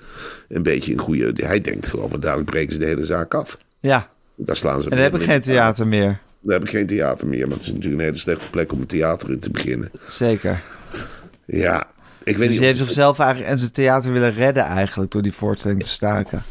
[0.47, 1.31] een beetje in goede...
[1.35, 3.57] Hij denkt gewoon, want dadelijk breken ze de hele zaak af.
[3.79, 4.09] Ja.
[4.35, 6.19] Daar slaan ze En dan heb ik geen theater meer.
[6.41, 7.47] Dan heb ik geen theater meer.
[7.47, 9.91] Maar het is natuurlijk een hele slechte plek om een theater in te beginnen.
[10.07, 10.61] Zeker.
[11.45, 11.87] Ja,
[12.23, 15.33] ik weet Dus of- heeft zichzelf eigenlijk en zijn theater willen redden eigenlijk door die
[15.33, 16.43] voorstelling te staken.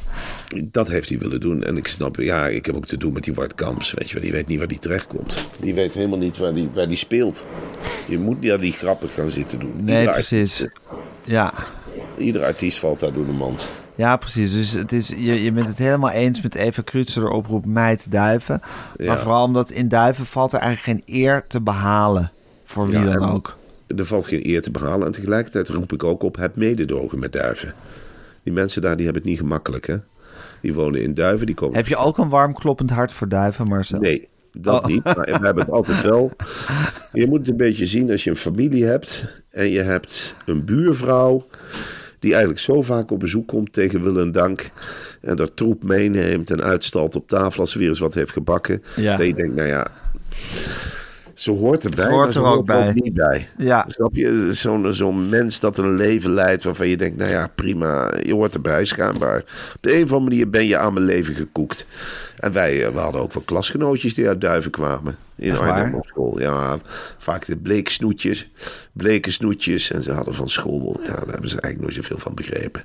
[0.64, 1.64] Dat heeft hij willen doen.
[1.64, 3.92] En ik snap, ja, ik heb ook te doen met die Wart Kamps.
[3.92, 5.44] Weet je wel, die weet niet waar die terechtkomt.
[5.60, 7.46] Die weet helemaal niet waar die, waar die speelt.
[8.08, 9.84] Je moet niet aan die grappig gaan zitten doen.
[9.84, 10.62] Nee, Ieder precies.
[10.62, 10.68] artiest-
[11.24, 11.52] Ja.
[12.18, 13.68] ieder artiest valt daar door de mand.
[13.98, 14.52] Ja, precies.
[14.52, 18.10] Dus het is, je, je bent het helemaal eens met Eva Krutser de oproep meid
[18.10, 18.60] duiven.
[18.96, 19.18] Maar Ja.
[19.18, 22.30] vooral omdat in duiven valt er eigenlijk geen eer te behalen.
[22.64, 23.56] Voor wie Ja, dan ook.
[23.96, 25.06] Er valt geen eer te behalen.
[25.06, 27.74] En tegelijkertijd roep ik ook op het mededogen met duiven.
[28.42, 29.96] Die mensen daar die hebben het niet gemakkelijk, hè?
[30.60, 31.76] Die wonen in duiven, die komen...
[31.76, 34.00] Heb je ook een warm kloppend hart voor duiven, Marcel?
[34.00, 34.86] Nee, dat Oh.
[34.86, 35.04] niet.
[35.04, 36.30] Maar we hebben het altijd wel.
[37.12, 40.64] Je moet het een beetje zien als je een familie hebt en je hebt een
[40.64, 41.46] buurvrouw
[42.18, 44.70] Die eigenlijk zo vaak op bezoek komt tegen wil en dank.
[45.20, 48.82] En dat troep meeneemt en uitstalt op tafel als ze weer eens wat heeft gebakken.
[48.96, 49.16] Ja.
[49.16, 49.86] Dat je denkt, nou ja,
[51.38, 52.88] ze hoort erbij, Ze hoort maar ze er ook hoort bij.
[52.88, 53.48] ook niet bij.
[53.56, 53.84] Ja.
[53.88, 54.52] Snap je?
[54.52, 58.54] Zo'n zo'n mens dat een leven leidt waarvan je denkt, nou ja, prima, je hoort
[58.54, 59.38] erbij schijnbaar.
[59.74, 61.86] Op de een of andere manier ben je aan mijn leven gekoekt.
[62.38, 65.16] En wij eh, we hadden ook wel klasgenootjes die uit Duiven kwamen.
[65.36, 66.40] In Echt Arnhem op school.
[66.40, 66.78] Ja,
[67.18, 68.50] vaak de bleke snoetjes.
[68.92, 69.90] Bleke snoetjes.
[69.90, 72.82] En ze hadden van school, ja, daar hebben ze eigenlijk nooit zoveel van begrepen.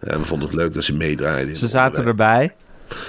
[0.00, 1.56] En we vonden het leuk dat ze meedraaiden.
[1.56, 2.40] Ze zaten onderwijs.
[2.40, 2.54] erbij.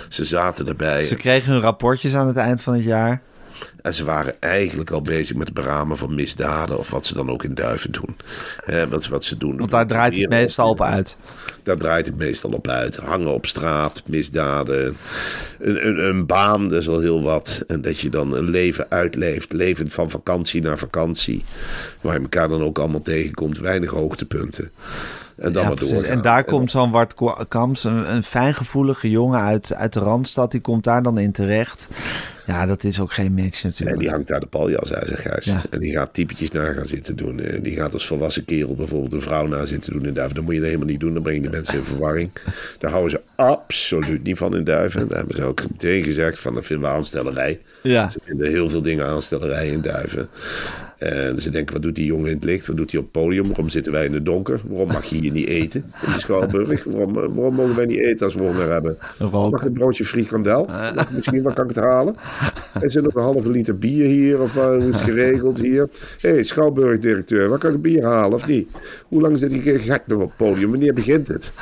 [0.10, 1.04] Ze zaten erbij.
[1.04, 3.22] Ze kregen hun rapportjes aan het eind van het jaar.
[3.84, 6.80] En ze waren eigenlijk al bezig met het beramen van misdaden.
[6.80, 8.16] Of wat ze dan ook in Duiven doen.
[8.58, 9.58] Hè, wat, wat ze doen.
[9.58, 11.18] Want daar draait het meestal op uit.
[11.64, 12.96] Daar draait het meestal op uit.
[12.96, 14.98] Hangen op straat, misdaden.
[15.60, 17.64] Een, een, een baan, dat is al heel wat.
[17.68, 19.54] En dat je dan een leven uitleeft.
[19.54, 21.44] Levend van vakantie naar vakantie.
[22.02, 23.58] Waar je elkaar dan ook allemaal tegenkomt.
[23.58, 24.72] Weinig hoogtepunten.
[25.36, 26.04] En dan Ja, doorgaan.
[26.04, 27.16] En daar En komt zo'n Wart
[27.48, 31.88] Kamps, een, een fijngevoelige jongen uit, uit de Randstad, die komt daar dan in terecht.
[32.48, 34.00] Ja, dat is ook geen match En natuurlijk.
[34.00, 35.46] die hangt daar de paljas uit, zeg Gijs.
[35.46, 35.64] Ja.
[35.70, 37.40] En die gaat typetjes na gaan zitten doen.
[37.40, 40.36] Eh, Die gaat als volwassen kerel bijvoorbeeld een vrouw na zitten doen in Duiven.
[40.36, 41.14] Dat moet je helemaal niet doen.
[41.14, 42.30] Dan breng je de mensen in verwarring.
[42.80, 45.08] Daar houden ze absoluut niet van in Duiven.
[45.08, 47.60] Daar hebben ze ook meteen gezegd van dat vinden we aanstellerij.
[47.82, 48.10] Ja.
[48.10, 50.28] Ze vinden heel veel dingen aanstellerij in Duiven.
[51.04, 52.68] En ze denken, wat doet die jongen in het licht?
[52.68, 53.48] Wat doet hij op het podium?
[53.48, 54.62] Waarom zitten wij in het donker?
[54.68, 56.84] Waarom mag je hier niet eten in de Schouwburg?
[56.84, 58.98] Waarom, eh, waarom mogen wij niet eten als we honger hebben?
[59.18, 59.50] Roken.
[59.50, 60.70] Mag ik een broodje frikandel?
[60.96, 62.16] Ik Misschien, waar kan ik het halen?
[62.82, 65.90] Er zit nog een halve liter bier hier, of eh, hoe is het geregeld hier?
[66.20, 68.68] Hé, hey, Schouwburg-directeur, waar kan ik bier halen of niet?
[69.08, 70.70] Hoe lang zit die gek nog op het podium?
[70.70, 71.54] Wanneer begint het?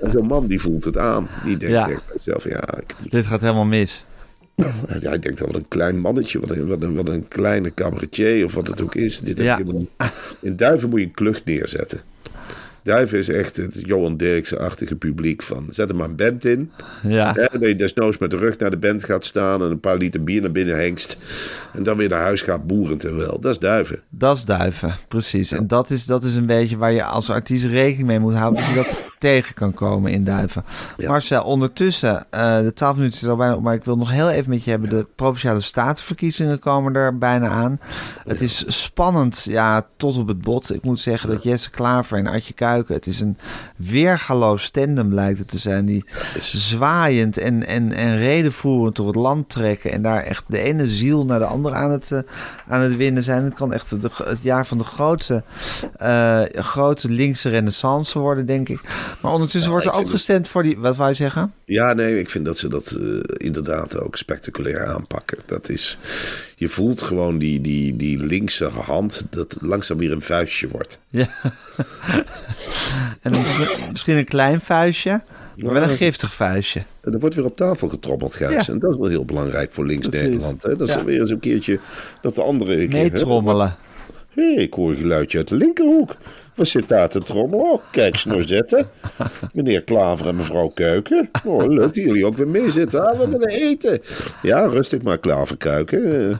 [0.00, 1.28] En zo'n man die voelt het aan.
[1.44, 1.84] Die denkt Ja.
[1.84, 4.04] tegen ja, ik moet Dit gaat helemaal mis.
[5.00, 7.74] Ja, hij denkt wel wat een klein mannetje, wat een, wat een, wat een kleine
[7.74, 9.20] cabaretier of wat het ook is.
[9.20, 9.58] Dit Ja.
[9.58, 9.66] ik.
[10.40, 12.00] In Duiven moet je een klucht neerzetten.
[12.82, 16.70] Duiven is echt het Johan Derksen-achtige publiek van zet er maar een band in.
[17.02, 17.32] Ja.
[17.34, 19.96] Hè, dat je desnoods met de rug naar de band gaat staan en een paar
[19.96, 21.18] liter bier naar binnen hengst.
[21.72, 23.40] En dan weer naar huis gaat boerend en wel.
[23.40, 24.00] Dat is Duiven.
[24.08, 25.52] Dat is duiven, precies.
[25.52, 28.62] En dat is, dat is een beetje waar je als artiest rekening mee moet houden...
[28.62, 30.64] dat je dat tegen kan komen in duiven.
[30.96, 31.08] Ja.
[31.08, 33.62] Marcel, ondertussen, eh, de 12 minuten is al bijna op...
[33.62, 34.88] maar ik wil nog heel even met je hebben...
[34.88, 37.80] de Provinciale Statenverkiezingen komen er bijna aan.
[38.26, 40.74] Het is spannend, ja, tot op het bot.
[40.74, 42.94] Ik moet zeggen dat Jesse Klaver en Adje Kuiken...
[42.94, 43.36] het is een
[43.76, 45.84] weergaloos tandem lijkt het te zijn...
[45.84, 46.04] die
[46.38, 49.92] zwaaiend en, en, en redenvoerend door het land trekken...
[49.92, 52.18] en daar echt de ene ziel naar de andere aan het, eh,
[52.68, 53.44] aan het winnen zijn.
[53.44, 55.42] Het kan echt de, het jaar van de grootste,
[55.96, 58.80] eh, grote linkse renaissance worden, denk ik.
[59.20, 60.78] Maar ondertussen wordt er ook gestemd voor die...
[60.78, 61.52] Wat wou je zeggen?
[61.64, 65.38] Ja, nee, ik vind dat ze dat eh, inderdaad ook spectaculair aanpakken.
[65.46, 65.98] Dat is,
[66.56, 71.00] je voelt gewoon die, die, die linkse hand dat langzaam weer een vuistje wordt.
[71.08, 71.28] Ja.
[73.22, 73.32] en
[73.90, 75.22] misschien, een klein vuistje,
[75.56, 76.82] maar wel een giftig vuistje.
[77.00, 78.66] En er wordt weer op tafel getrommeld, Gijs.
[78.66, 78.72] Ja.
[78.72, 80.26] En dat is wel heel belangrijk voor links Precies.
[80.28, 80.62] Nederland.
[80.62, 80.76] Hè?
[80.76, 81.04] Dat is Ja.
[81.04, 81.78] weer eens een keertje
[82.20, 82.88] dat de andere...
[82.88, 83.24] keer, hè,
[84.30, 86.16] Hé, ik hoor een geluidje uit de linkerhoek.
[86.54, 87.64] Wat zit daar te trommelen?
[87.72, 88.86] Oh, kijk, Snorzette.
[89.52, 91.30] Meneer Klaver en mevrouw Kuiken.
[91.44, 93.06] Oh, leuk dat jullie ook weer mee zitten.
[93.10, 94.00] Ah, we willen eten.
[94.42, 96.30] Ja, rustig maar, Klaver Kuiken.
[96.30, 96.36] Eh,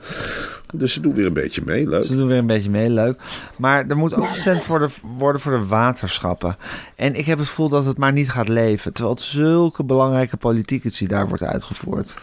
[0.75, 1.89] Dus ze doen weer een beetje mee.
[1.89, 2.05] Leuk.
[2.05, 3.21] Ze doen weer een beetje mee, leuk.
[3.57, 6.57] Maar er moet ook gestemd worden, worden voor de waterschappen.
[6.97, 8.93] En ik heb het gevoel dat het maar niet gaat leven.
[8.93, 12.15] Terwijl het zulke belangrijke politiek is die daar wordt uitgevoerd.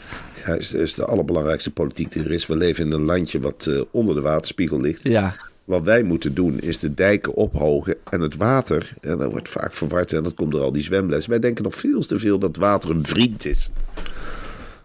[0.42, 2.48] Hij is, is de allerbelangrijkste politiek die er is.
[2.48, 5.04] We leven in een landje wat eh, onder de waterspiegel ligt.
[5.04, 5.34] Ja,
[5.68, 8.94] Wat wij moeten doen is de dijken ophogen en het water.
[9.02, 11.26] En dat wordt vaak verward en dat komt door al die zwemles.
[11.26, 13.72] Wij denken nog veel te veel dat water een vriend is.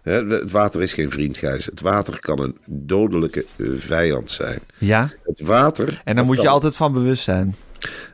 [0.01, 1.65] Het water is geen vriend, Gijs.
[1.65, 4.59] Het water kan een dodelijke eh, vijand zijn.
[4.77, 5.11] ja.
[5.23, 6.01] Het water.
[6.03, 7.55] En daar moet je altijd van bewust zijn.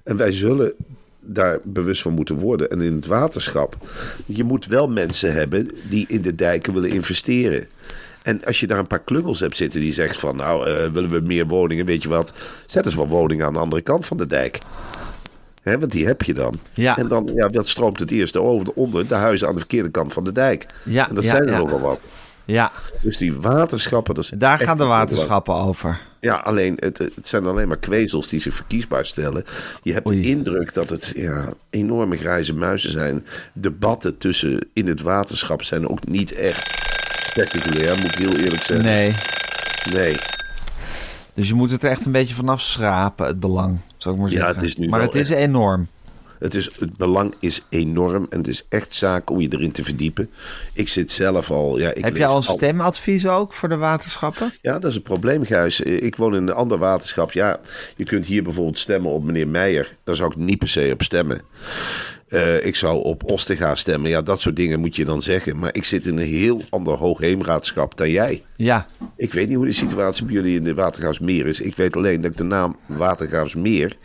[0.04, 0.74] En wij zullen
[1.20, 2.70] daar bewust van moeten worden.
[2.70, 3.78] En in het waterschap,
[4.26, 7.68] je moet wel mensen hebben die in de dijken willen investeren.
[8.30, 10.36] En als je daar een paar klungels hebt zitten die zegt van...
[10.36, 12.34] nou, eh, willen we meer woningen, weet je wat...
[12.66, 14.58] zet eens wat woningen aan de andere kant van de dijk.
[15.64, 16.54] Hè, want die heb je dan.
[16.74, 16.98] Ja.
[16.98, 20.14] En dan ja, dat stroomt het eerste over, onder de huizen aan de verkeerde kant
[20.14, 20.66] van de dijk.
[20.84, 21.58] Ja, en dat ja, zijn er ja.
[21.58, 22.00] nogal wat.
[22.46, 24.16] Ja, Dus die waterschappen...
[24.16, 26.00] Dat is daar gaan de waterschappen over.
[26.20, 29.46] Ja, alleen het, het zijn alleen maar kwezels die zich verkiesbaar stellen.
[29.84, 30.22] Je hebt Oei.
[30.22, 33.26] de indruk dat het ja, enorme grijze muizen zijn.
[33.54, 36.98] Debatten tussen in het waterschap zijn ook niet echt
[37.30, 38.86] spectaculair, moet ik heel eerlijk zeggen.
[38.86, 39.14] Nee.
[39.94, 40.16] Nee.
[41.34, 43.78] Dus je moet het er echt een beetje vanaf schrapen, het belang.
[43.98, 44.56] Zou ik maar Ja, zeggen.
[44.56, 45.88] het is nu maar het is enorm.
[46.40, 49.84] Het, is, het belang is enorm en het is echt zaak om je erin te
[49.84, 50.30] verdiepen.
[50.74, 51.80] Ik zit zelf al...
[51.80, 54.54] Ja, ik Heb jij al al- stemadvies ook voor de waterschappen?
[54.62, 55.80] Ja, dat is een probleem, Gijs.
[55.82, 57.32] Ik woon in een ander waterschap.
[57.32, 57.60] Ja,
[57.96, 59.96] je kunt hier bijvoorbeeld stemmen op meneer Meijer.
[60.04, 61.42] Daar zou ik niet per se op stemmen.
[62.30, 64.10] Eh, ik zou op Ostega stemmen.
[64.10, 65.60] Ja, dat soort dingen moet je dan zeggen.
[65.60, 68.44] Maar ik zit in een heel ander hoogheemraadschap dan jij.
[68.56, 71.62] Ja, Ik weet niet hoe de situatie bij jullie in de Watergraafsmeer is.
[71.62, 73.98] Ik weet alleen dat ik de naam Watergraafsmeer...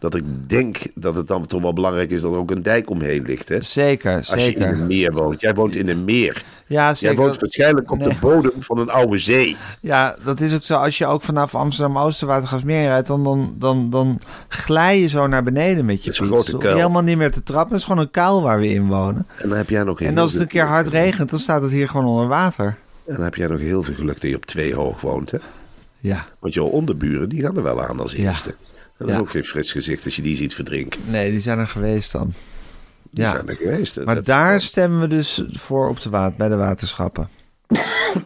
[0.00, 2.90] dat ik denk dat het dan toch wel belangrijk is dat er ook een dijk
[2.90, 3.48] omheen ligt.
[3.48, 3.62] Hè?
[3.62, 4.68] zeker, Als je in zeker.
[4.68, 5.40] een meer woont.
[5.40, 6.44] Jij woont in een meer.
[6.66, 7.16] Ja, zeker.
[7.16, 8.08] Jij woont waarschijnlijk op Nee.
[8.08, 9.56] de bodem van een oude zee.
[9.80, 10.74] Ja, dat is ook zo.
[10.74, 15.42] Als je ook vanaf Amsterdam-Oosten Watergasmeer rijdt, dan, dan, dan, dan glij je zo naar
[15.42, 16.36] beneden met je Het is een fiets.
[16.36, 16.72] grote Dan kuil.
[16.72, 17.70] hoef je helemaal niet meer te trappen.
[17.72, 19.26] Het is gewoon een kuil waar we in wonen.
[19.36, 21.62] En dan heb jij nog heel En als het een keer hard regent, dan staat
[21.62, 22.76] het hier gewoon onder water.
[23.06, 25.30] En dan heb jij nog heel veel geluk dat je op twee hoog woont.
[25.30, 25.38] Hè?
[25.98, 28.54] Ja, Want jouw onderburen die gaan er wel aan als eerste.
[29.06, 31.00] Dat is ook geen fris gezicht als je die ziet verdrinken.
[31.06, 32.32] nee, die zijn er geweest dan.
[33.10, 33.30] Die Ja.
[33.30, 34.04] zijn er geweest.
[34.04, 37.28] Maar Dat- daar stemmen we dus voor op de water, bij de waterschappen.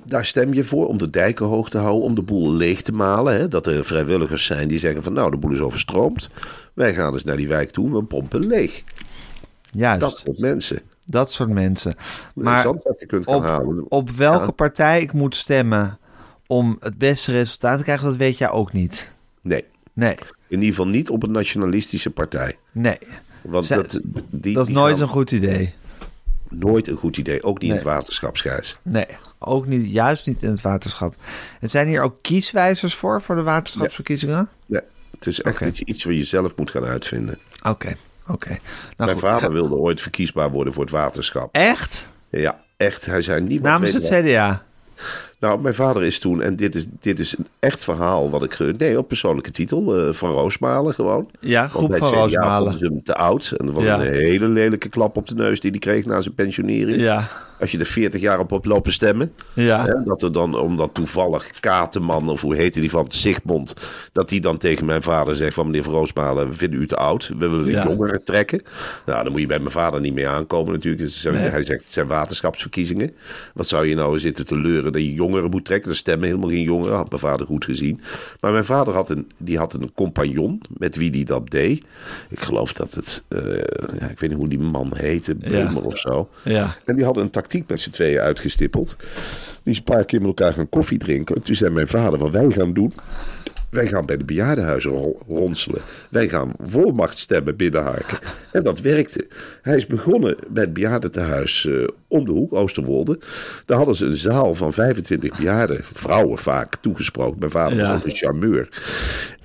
[0.07, 2.93] Daar stem je voor om de dijken hoog te houden, om de boel leeg te
[2.93, 3.37] malen.
[3.37, 3.49] Hè?
[3.49, 6.29] Dat er vrijwilligers zijn die zeggen van nou, de boel is overstroomd.
[6.75, 8.83] Wij gaan eens naar die wijk toe, we pompen leeg.
[9.73, 10.81] Juist, Dat dat, soort mensen.
[11.29, 11.95] soort mensen.
[12.35, 12.67] Maar,
[13.07, 13.85] kunt gaan op, halen.
[13.91, 14.51] op welke Ja.
[14.51, 15.99] partij ik moet stemmen
[16.47, 19.11] om het beste resultaat te krijgen, dat weet jij ook niet.
[19.43, 20.15] Nee, Nee,
[20.49, 22.57] in ieder geval niet op een nationalistische partij.
[22.73, 22.99] nee.
[23.43, 25.75] Want Zij- dat, die, Dat is nooit gaan- een goed idee.
[26.49, 27.43] nooit een goed idee.
[27.43, 28.77] Ook niet in het waterschapsgijs.
[28.83, 29.07] Nee,
[29.39, 31.15] ook niet, juist niet in het waterschap.
[31.61, 34.49] En zijn hier ook kieswijzers voor, voor de waterschapsverkiezingen?
[34.67, 34.81] Nee,
[35.11, 37.39] het is echt iets, wat je zelf moet gaan uitvinden.
[37.63, 37.97] Oké,
[38.29, 38.49] oké.
[38.49, 38.61] Nou
[38.97, 41.55] Mijn goed, vader wilde ooit verkiesbaar worden voor het waterschap.
[41.55, 42.09] Echt?
[42.31, 43.07] Ja, echt.
[43.07, 44.65] Hij zei niet Namens het CDA?
[45.45, 48.59] Nou, mijn vader is toen, en dit is, dit is een echt verhaal wat ik...
[48.79, 51.31] Nee, op persoonlijke titel, eh, van Roosmalen gewoon.
[51.41, 52.79] Ja, groep van Roosmalen.
[52.79, 53.53] ze hem te oud.
[53.57, 53.95] En dat was Ja.
[53.95, 57.01] een hele lelijke klap op de neus die hij kreeg na zijn pensionering.
[57.01, 57.29] Ja,
[57.65, 59.33] Als je er 40 jaar op hebt lopen stemmen.
[59.55, 59.85] ja.
[59.85, 63.75] Hè, dat er dan, omdat toevallig Kateman, of hoe heette die van Sigmond,
[64.13, 66.97] dat die dan tegen mijn vader zegt van meneer Van Roosmalen, we vinden u te
[66.97, 67.85] oud, we willen Ja.
[67.85, 68.63] jongeren trekken.
[69.07, 71.23] Nou, dan moet je bij mijn vader niet mee aankomen natuurlijk.
[71.23, 71.33] Nee.
[71.51, 73.13] Hij zegt, het zijn waterschapsverkiezingen.
[73.55, 75.91] Wat zou je nou zitten te leuren dat je jongeren moet trekken?
[75.91, 78.01] Er stemmen helemaal geen jongeren, had mijn vader goed gezien.
[78.41, 81.85] Maar mijn vader had een, die had een compagnon met wie die dat deed.
[82.31, 83.39] Ik geloof dat het, eh,
[83.99, 86.29] ja, ik weet niet hoe die man heette, Beumer of zo.
[86.43, 86.77] Ja.
[86.85, 88.97] En die hadden een tactiek met z'n tweeën uitgestippeld.
[89.63, 91.35] Die is een paar keer met elkaar gaan koffie drinken.
[91.35, 92.93] En toen zei mijn vader, wat wij gaan doen...
[93.71, 95.81] Wij gaan bij de bejaardenhuizen ro- ronselen.
[96.11, 98.19] Wij gaan volmachtstemmen binnenharken.
[98.53, 99.27] En dat werkte.
[99.63, 103.19] Hij is begonnen bij het bejaardentehuis eh om de hoek, Oosterwolde.
[103.67, 107.39] Daar hadden ze een zaal van 25 bejaarden, vrouwen vaak, toegesproken.
[107.39, 107.95] Mijn vader was Ja.
[107.95, 108.69] ook een charmeur.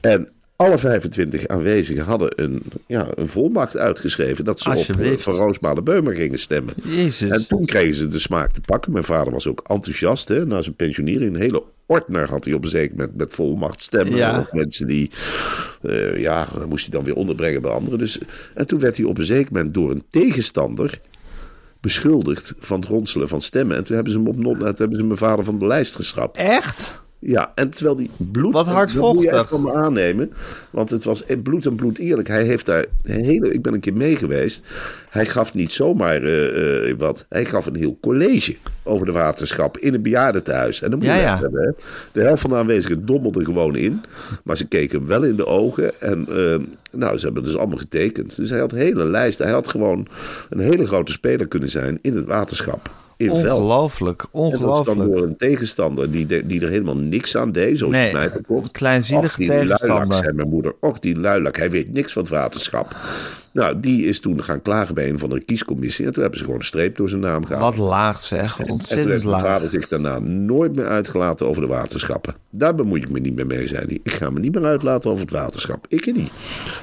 [0.01, 0.29] En
[0.61, 4.45] alle 25 aanwezigen hadden een, ja, een volmacht uitgeschreven...
[4.45, 6.73] dat ze op eh, Van Roosmalen Beumer gingen stemmen.
[6.83, 7.29] Jezus.
[7.29, 8.91] En toen kregen ze de smaak te pakken.
[8.91, 10.27] Mijn vader was ook enthousiast.
[10.27, 10.45] Hè?
[10.45, 14.15] Na zijn pensionering, een hele ordner had hij op een zeker moment met volmacht stemmen.
[14.15, 14.47] Ja.
[14.51, 15.11] Mensen die,
[15.81, 17.99] eh, ja, dat moest hij dan weer onderbrengen bij anderen.
[17.99, 18.19] Dus,
[18.53, 20.99] en toen werd hij op een zeker moment door een tegenstander
[21.81, 23.77] beschuldigd van het ronselen van stemmen.
[23.77, 26.37] En toen hebben ze hem op toen hebben ze mijn vader van de lijst geschrapt.
[26.37, 27.01] Echt?
[27.21, 28.53] Ja, en terwijl die bloed...
[28.53, 29.49] Wat Dat moet je hardvochtig.
[29.49, 30.31] van me aannemen.
[30.71, 32.27] Want het was bloed en bloed eerlijk.
[32.27, 33.53] Hij heeft daar een hele...
[33.53, 34.61] Ik ben een keer mee geweest.
[35.09, 37.25] Hij gaf niet zomaar eh, eh, wat.
[37.29, 40.81] Hij gaf een heel college over de waterschap in een bejaardentehuis.
[40.81, 41.71] En dan moet je Ja, hebben, hè.
[42.11, 44.01] De helft van de aanwezigen dommelde gewoon in.
[44.43, 46.01] Maar ze keken hem wel in de ogen.
[46.01, 46.59] En eh,
[46.91, 48.35] nou, ze hebben dus allemaal getekend.
[48.35, 49.37] Dus hij had een hele lijst.
[49.37, 50.07] Hij had gewoon
[50.49, 52.97] een hele grote speler kunnen zijn in het waterschap.
[53.19, 53.31] In.
[53.31, 55.11] Ongelooflijk, En dat is dan ongelooflijk.
[55.11, 58.29] door een tegenstander die, de- die er helemaal niks aan deed, zoals Nee, het mij
[58.29, 58.71] verkocht.
[58.71, 59.95] kleinzielige Och, die tegenstander.
[59.97, 60.73] luilak, zei mijn moeder.
[60.79, 62.95] Och, die luilak, hij weet niks van het waterschap.
[63.59, 66.05] Nou, die is toen gaan klagen bij een van de kiescommissie.
[66.05, 67.75] En toen hebben ze gewoon een streep door zijn naam gehaald.
[67.75, 69.45] Wat laag zeg, en toen ontzettend heeft mijn laag.
[69.51, 72.35] vader zich daarna nooit meer uitgelaten over de waterschappen.
[72.49, 73.99] Daar bemoei ik me niet meer mee, zei hij.
[74.03, 75.85] Ik ga me niet meer uitlaten over het waterschap.
[75.89, 76.31] Ik er niet.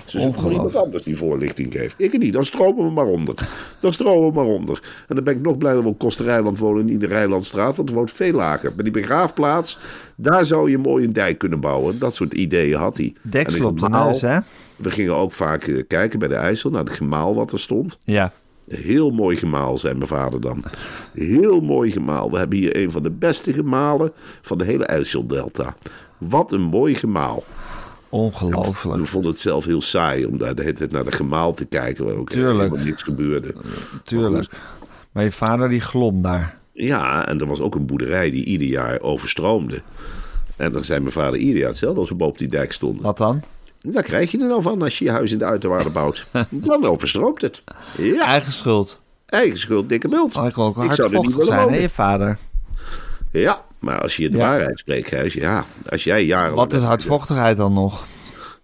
[0.04, 2.00] Ze zoeken maar iemand anders die voorlichting geeft.
[2.00, 2.32] Ik er niet.
[2.32, 3.34] Dan stromen we maar onder.
[3.80, 4.82] Dan stromen we maar onder.
[5.08, 7.76] En dan ben ik nog blij dat we op Kosterijland wonen, niet in de Rijlandstraat.
[7.76, 8.74] Want het woont veel lager.
[8.74, 9.78] Bij die begraafplaats,
[10.16, 11.98] daar zou je mooi een dijk kunnen bouwen.
[11.98, 13.14] Dat soort ideeën had hij.
[13.22, 14.38] Deksel op de neus, hè?
[14.76, 17.98] We gingen ook vaak eh, kijken bij de IJssel naar het gemaal wat er stond.
[18.04, 18.32] Ja.
[18.68, 20.64] Heel mooi gemaal, zei mijn vader dan.
[21.14, 22.30] Heel mooi gemaal.
[22.30, 25.76] We hebben hier een van de beste gemalen van de hele IJsseldelta.
[26.18, 27.44] Wat een mooi gemaal.
[28.08, 29.00] Ongelooflijk.
[29.00, 31.64] We vonden het zelf heel saai om daar de hele tijd naar de gemaal te
[31.64, 32.04] kijken.
[32.04, 32.58] Waar ook Tuurlijk.
[32.58, 33.54] helemaal niks gebeurde.
[34.04, 34.60] Tuurlijk.
[35.12, 36.58] Maar je vader die glom daar.
[36.78, 39.82] Ja, en er was ook een boerderij die ieder jaar overstroomde.
[40.56, 43.02] En dan zei mijn vader ieder jaar hetzelfde als we boven die dijk stonden.
[43.02, 43.42] Wat dan?
[43.78, 46.26] Daar krijg je er nou van als je je huis in de uiterwaarden bouwt.
[46.50, 47.62] Dan overstroomt het.
[47.98, 49.00] Ja, Eigen schuld.
[49.26, 50.36] eigen schuld, dikke bult.
[50.36, 52.38] Oh, ik ook Ik zou er niet hardvochtig willen zijn, hè, je vader.
[53.32, 54.42] Ja, maar als je de Ja.
[54.48, 55.64] waarheid spreekt, Gijs, ja.
[55.88, 56.56] Als jij jarenlang...
[56.70, 58.06] Wat is hardvochtigheid dan nog?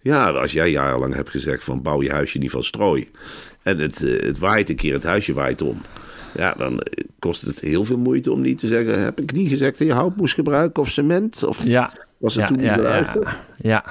[0.01, 3.11] Ja, als jij jarenlang hebt gezegd van bouw je huisje niet van strooi.
[3.63, 5.83] En het, eh, het waait een keer, het huisje waait om.
[6.37, 6.81] Ja, dan
[7.19, 9.03] kost het heel veel moeite om niet te zeggen...
[9.03, 11.45] heb ik niet gezegd dat je hout moest gebruiken of cement?
[11.45, 11.93] Of Ja.
[12.19, 13.15] was het ja, toen niet ja, ja,
[13.63, 13.85] ja.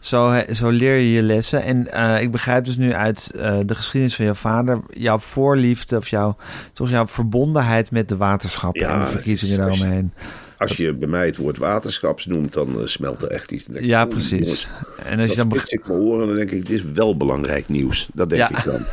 [0.00, 1.62] Zo, zo leer je je lessen.
[1.62, 4.80] En eh, ik begrijp dus nu uit eh, de geschiedenis van jouw vader...
[4.90, 6.36] jouw voorliefde of jouw,
[6.72, 8.88] toch jouw verbondenheid met de waterschappen...
[8.88, 10.12] En de verkiezingen daaromheen.
[10.58, 13.64] Als je bij mij het woord waterschaps noemt, dan eh, smelt er echt iets.
[13.64, 14.38] Dan denk Ja, precies.
[14.40, 14.68] jongens,
[15.04, 15.48] En als je dan...
[15.48, 18.08] Dan beg- spits ik mijn oren en dan denk ik, dit is wel belangrijk nieuws.
[18.14, 18.58] Dat denk Ja.
[18.58, 18.80] ik dan.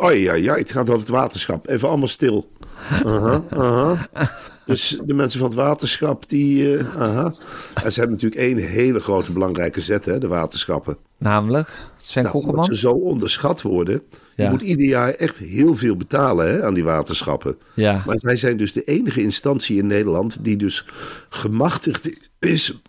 [0.00, 1.68] Oh ja, ja, het gaat over het waterschap.
[1.68, 2.48] Even allemaal stil.
[3.04, 4.08] Aha, aha.
[4.66, 6.76] Dus de mensen van het waterschap, die...
[6.76, 7.34] eh, aha.
[7.82, 10.96] En ze hebben natuurlijk één hele grote belangrijke zet, hè, de waterschappen.
[11.16, 11.68] Namelijk,
[12.00, 12.64] Sven Nou, omdat Kokkelman?
[12.64, 14.02] ze zo onderschat worden.
[14.36, 17.56] Je moet ieder jaar echt heel veel betalen hè, aan die waterschappen.
[17.74, 18.02] Ja.
[18.06, 20.86] Maar wij zijn dus de enige instantie in Nederland die dus
[21.28, 22.80] gemachtigd is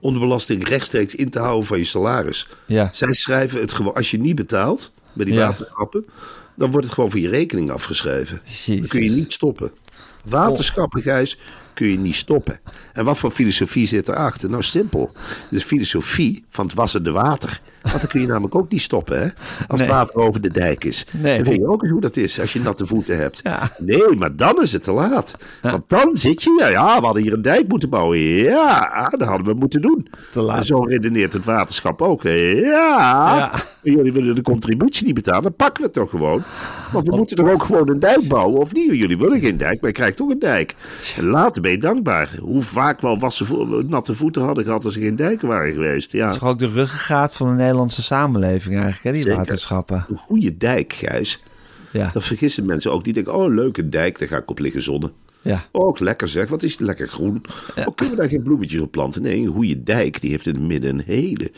[0.00, 2.48] om de belasting rechtstreeks in te houden van je salaris.
[2.66, 2.90] Ja.
[2.92, 5.46] Zij schrijven het gewoon, als je niet betaalt bij die Ja.
[5.46, 6.06] waterschappen,
[6.54, 8.40] dan wordt het gewoon van je rekening afgeschreven.
[8.66, 9.70] Dan kun je niet stoppen.
[10.24, 11.38] Waterschappen, Gijs,
[11.76, 12.58] kun je niet stoppen.
[12.92, 14.50] En wat voor filosofie zit erachter?
[14.50, 15.10] Nou, simpel.
[15.50, 17.60] De filosofie van het wassende water.
[17.82, 19.24] Want dan kun je namelijk ook niet stoppen, hè?
[19.68, 19.88] Als Nee.
[19.88, 21.06] het water over de dijk is.
[21.12, 21.36] Nee.
[21.36, 23.40] Dan weet je ook eens hoe dat is als je natte voeten hebt.
[23.42, 23.70] Ja.
[23.78, 25.36] Nee, maar dan is het te laat.
[25.62, 28.18] Want dan zit je, ja, ja, we hadden hier een dijk moeten bouwen.
[28.18, 30.08] Ja, dat hadden we moeten doen.
[30.32, 30.58] Te laat.
[30.58, 32.22] En zo redeneert het waterschap ook.
[32.22, 32.34] Ja,
[33.36, 33.52] Ja.
[33.82, 36.42] jullie willen de contributie niet betalen, dan pakken we het toch gewoon.
[36.92, 38.86] Want we moeten toch ook gewoon een dijk bouwen, of niet?
[38.92, 40.74] Jullie willen geen dijk, maar je krijgt toch een dijk.
[41.16, 42.36] En later ben dankbaar.
[42.40, 45.72] Hoe vaak we al wassen vo- natte voeten hadden gehad als er geen dijken waren
[45.72, 46.12] geweest.
[46.12, 46.24] Ja.
[46.24, 49.36] Het is toch ook de ruggengraat van de Nederlandse samenleving eigenlijk, hè, die Zeker.
[49.38, 50.06] waterschappen.
[50.10, 51.42] Een goede dijk, Gijs.
[51.92, 52.10] Ja.
[52.12, 53.04] Dat vergissen mensen ook.
[53.04, 55.12] Die denken, oh, leuke dijk, daar ga ik op liggen zonnen.
[55.42, 55.64] Ja.
[55.70, 57.42] Oh, lekker zeg, wat is het lekker groen.
[57.76, 59.22] Oh, kunnen we daar geen bloemetjes op planten?
[59.22, 61.50] Nee, een goede dijk die heeft in het midden een hele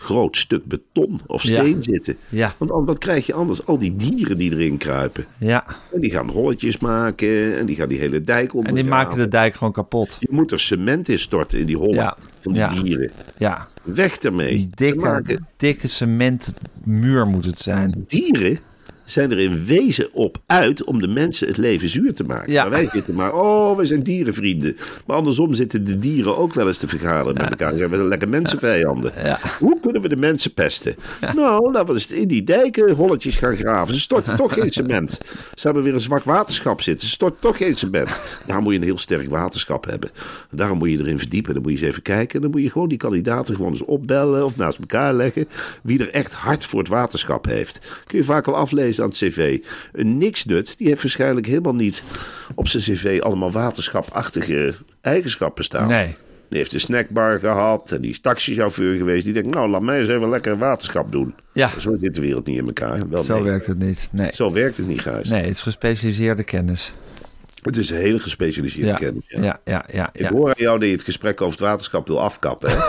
[0.00, 1.60] groot stuk beton of Ja.
[1.62, 2.16] steen zitten.
[2.28, 2.54] Ja.
[2.58, 3.66] Want an- wat krijg je anders?
[3.66, 5.24] Al die dieren die erin kruipen.
[5.38, 5.64] Ja.
[5.92, 8.74] En die gaan holletjes maken en die gaan die hele dijk En ondergraven.
[8.82, 10.16] die maken de dijk gewoon kapot.
[10.20, 12.16] Je moet er cement in storten in die hollen Ja.
[12.40, 13.10] van die dieren.
[13.38, 13.68] Ja.
[13.82, 14.68] Weg ermee.
[14.74, 18.04] Dikke, dikke cementmuur moet het zijn.
[18.06, 18.58] dieren
[19.10, 22.52] zijn er in wezen op uit om de mensen het leven zuur te maken.
[22.52, 22.62] Ja.
[22.62, 24.76] Maar wij zitten maar, oh, wij zijn dierenvrienden.
[25.06, 27.76] Maar andersom zitten de dieren ook wel eens te vergaderen met elkaar.
[27.76, 29.12] Zijn we lekker mensenvijanden.
[29.24, 29.38] Ja.
[29.58, 30.94] Hoe kunnen we de mensen pesten?
[31.34, 33.94] Nou, laten we eens in die dijken holletjes gaan graven.
[33.94, 35.18] Ze storten toch geen cement.
[35.54, 37.08] Ze hebben weer een zwak waterschap zitten.
[37.08, 38.20] Ze storten toch geen cement.
[38.46, 40.10] Daar moet je een heel sterk waterschap hebben.
[40.50, 41.54] Daarom moet je erin verdiepen.
[41.54, 42.40] Dan moet je eens even kijken.
[42.40, 45.48] Dan moet je gewoon die kandidaten gewoon eens opbellen of naast elkaar leggen.
[45.82, 47.80] Wie er echt hard voor het waterschap heeft.
[48.06, 49.58] Kun je vaak al aflezen aan het cv.
[49.92, 52.04] Een niksnut, die heeft waarschijnlijk helemaal niet
[52.54, 55.88] op zijn cv allemaal waterschapachtige eigenschappen staan.
[55.88, 56.16] Nee.
[56.48, 59.24] Die heeft een snackbar gehad en die is taxichauffeur geweest.
[59.24, 61.34] Die denkt, nou, laat mij eens even lekker waterschap doen.
[61.52, 61.70] Ja.
[61.78, 63.08] Zo zit de wereld niet in elkaar.
[63.08, 63.42] Wel, Zo nee.
[63.42, 64.08] werkt het niet.
[64.12, 64.30] Nee.
[64.34, 65.28] Zo werkt het niet, Gijs.
[65.28, 66.92] Nee, het is gespecialiseerde kennis.
[67.62, 68.94] Het is een hele gespecialiseerde Ja.
[68.96, 69.24] kennis.
[69.26, 69.42] Ja.
[69.42, 70.10] Ja, ja, ja.
[70.12, 72.70] Ik hoor aan jou dat je het gesprek over het waterschap wil afkappen.
[72.70, 72.76] Hè?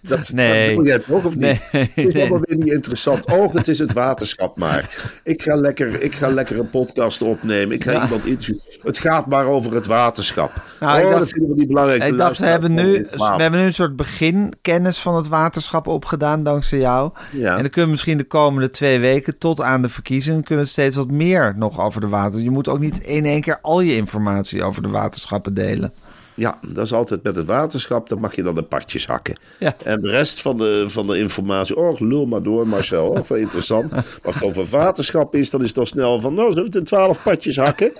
[0.00, 0.76] Dat, Nee.
[0.76, 1.40] dat jij toch of niet?
[1.40, 2.22] Nee, het is nee.
[2.22, 3.26] allemaal weer niet interessant.
[3.32, 4.90] Oh, het is het waterschap maar.
[5.22, 7.74] Ik ga lekker, ik ga lekker een podcast opnemen.
[7.74, 8.62] Ik ga iemand interviewen.
[8.82, 10.52] Het gaat maar over het waterschap.
[10.80, 12.02] Nou, ik oh, dacht- dat vinden we niet belangrijk.
[12.02, 13.36] Ik dacht, we hebben, nu, slaap.
[13.36, 17.10] we hebben nu een soort beginkennis van het waterschap opgedaan dankzij jou.
[17.32, 17.50] Ja.
[17.56, 20.42] En dan kunnen we misschien de komende twee weken tot aan de verkiezingen...
[20.42, 22.42] kunnen we steeds wat meer nog over de water.
[22.42, 25.92] Je moet ook niet in één keer al je informatie over de waterschappen delen.
[26.36, 28.08] Ja, dat is altijd met het waterschap.
[28.08, 29.38] Dan mag je dan de partjes hakken.
[29.58, 29.76] Ja.
[29.84, 31.76] En de rest van de, van de informatie.
[31.76, 33.08] Oh, lul maar door, Marcel.
[33.08, 33.90] Oh, wel interessant.
[33.90, 36.34] Maar als het over waterschap is, dan is het al snel van.
[36.34, 37.92] Nou, zullen we het in twaalf partjes hakken?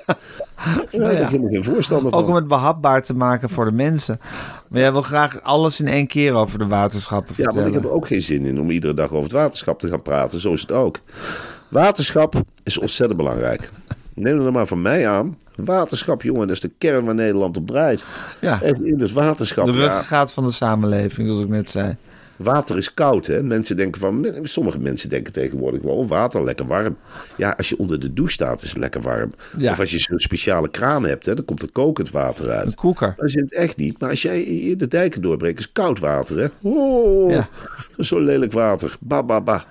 [0.91, 2.21] Ja, daar ik helemaal geen voorstander van.
[2.23, 4.21] Ook om het behapbaar te maken voor de mensen.
[4.69, 7.59] Maar jij wil graag alles in één keer over de waterschappen Ja, vertellen.
[7.59, 9.89] maar ik heb er ook geen zin in om iedere dag over het waterschap te
[9.89, 10.41] gaan praten.
[10.41, 11.01] Zo is het ook.
[11.69, 13.71] Waterschap is ontzettend belangrijk.
[14.15, 15.39] Neem er maar van mij aan.
[15.57, 18.07] Waterschap, jongen, dat is de kern waar Nederland op draait.
[18.41, 18.63] Ja.
[18.63, 19.67] In dus waterschap.
[19.67, 21.97] De ja, ruggengraat van de samenleving, zoals ik net zei.
[22.37, 23.43] Water is koud, hè?
[23.43, 26.97] Mensen denken van, sommige mensen denken tegenwoordig wel, oh, water lekker warm.
[27.37, 29.33] Ja, als je onder de douche staat, is het lekker warm.
[29.59, 29.71] Ja.
[29.73, 32.67] Of als je zo'n speciale kraan hebt, hè, dan komt er kokend water uit.
[32.67, 33.15] Een koeker.
[33.17, 34.01] Dat is het echt niet.
[34.01, 36.47] Maar als jij de dijken doorbreekt, is koud water, hè?
[36.63, 37.49] Oh, Ja.
[37.99, 38.97] zo lelijk water.
[39.01, 39.65] Ba, ba, ba.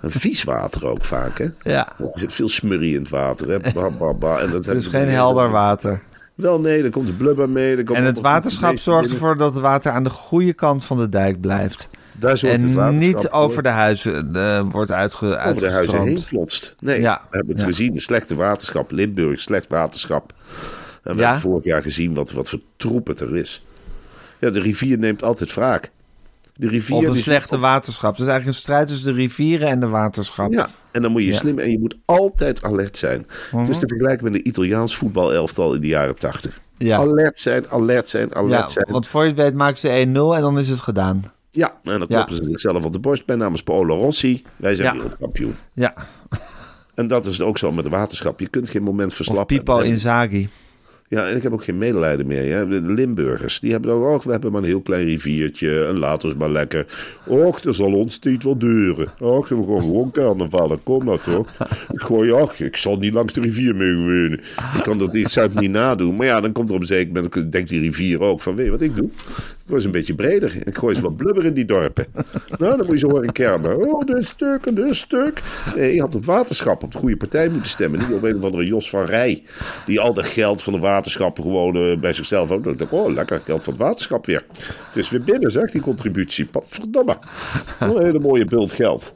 [0.00, 1.46] Een vies water ook vaak, hè?
[1.62, 3.72] Ja, Er zit veel smurrie in het water, hè?
[3.72, 4.38] Ba, ba, ba.
[4.38, 6.00] En dat het is geen helder water.
[6.38, 7.76] Wel, nee, dan komt de blubber mee.
[7.76, 10.98] dan komt En het waterschap zorgt ervoor dat het water aan de goede kant van
[10.98, 11.88] de dijk blijft.
[12.12, 13.30] Daar zorgt En niet voor.
[13.30, 16.24] over de huizen eh, wordt uitge, over de huizen heen.
[16.80, 17.66] Nee, Ja, we hebben het ja.
[17.66, 17.94] gezien.
[17.94, 18.90] De slechte waterschap.
[18.90, 20.32] Limburg, slecht waterschap.
[21.02, 21.24] En we Ja?
[21.24, 23.64] hebben vorig jaar gezien wat, wat voor troep het er is.
[24.38, 25.90] Ja, de rivier neemt altijd wraak.
[26.54, 28.16] De rivier Op een slechte waterschap.
[28.16, 30.52] Dus eigenlijk een strijd tussen de rivieren en de waterschap.
[30.52, 30.68] Ja,
[30.98, 31.36] en dan moet je Ja.
[31.36, 33.26] slim en je moet altijd alert zijn.
[33.56, 36.60] Het is te vergelijken met een Italiaans voetbalelftal in de jaren tachtig.
[36.78, 36.96] Ja.
[36.96, 38.86] Alert zijn, alert zijn, alert Ja, zijn.
[38.90, 41.32] want voor je het weet maken ze 1-0 en dan is het gedaan.
[41.50, 44.42] Ja, en dan kloppen ze zichzelf op de borst bij namens Paolo Rossi.
[44.56, 45.54] Wij zijn wereldkampioen.
[45.74, 45.94] Ja,
[46.94, 48.40] En dat is ook zo met de waterschap.
[48.40, 49.56] Je kunt geen moment of verslappen.
[49.56, 50.48] Pipo En- Inzaghi.
[51.08, 52.68] Ja, en ik heb ook geen medelijden meer.
[52.68, 55.84] De Limburgers, die hebben ook, oh, we hebben maar een heel klein riviertje.
[55.84, 56.86] En laat ons maar lekker.
[57.26, 59.08] Och, er zal ons niet wel deuren.
[59.18, 60.78] Och, we gaan gewoon carnaval.
[60.82, 61.48] Kom nou toch.
[61.92, 64.40] Ik gooi, ach, ik zal niet langs de rivier mee wonen.
[64.76, 66.16] Ik, kan dat, ik zou het niet nadoen.
[66.16, 68.64] Maar ja, dan komt er op een zeker moment, denkt die rivier ook van, weet
[68.64, 69.10] je wat ik doe?
[69.68, 70.56] Ik eens een beetje breder.
[70.64, 72.06] Ik gooi eens wat blubber in die dorpen.
[72.58, 73.76] Nou, dan moet je zo horen kermen.
[73.76, 75.42] Oh, dit stuk en stuk.
[75.74, 78.00] Nee, je had op waterschap op de goede partij moeten stemmen.
[78.00, 79.42] Niet op een of andere Jos van Rij.
[79.86, 82.50] Die al dat geld van de waterschappen gewoon eh, bij zichzelf.
[82.50, 84.44] Ik dacht, oh, lekker geld van het waterschap weer.
[84.86, 86.48] Het is weer binnen, zeg, die contributie.
[86.52, 87.18] Wat verdomme.
[87.78, 89.14] Een hele mooie bult geld.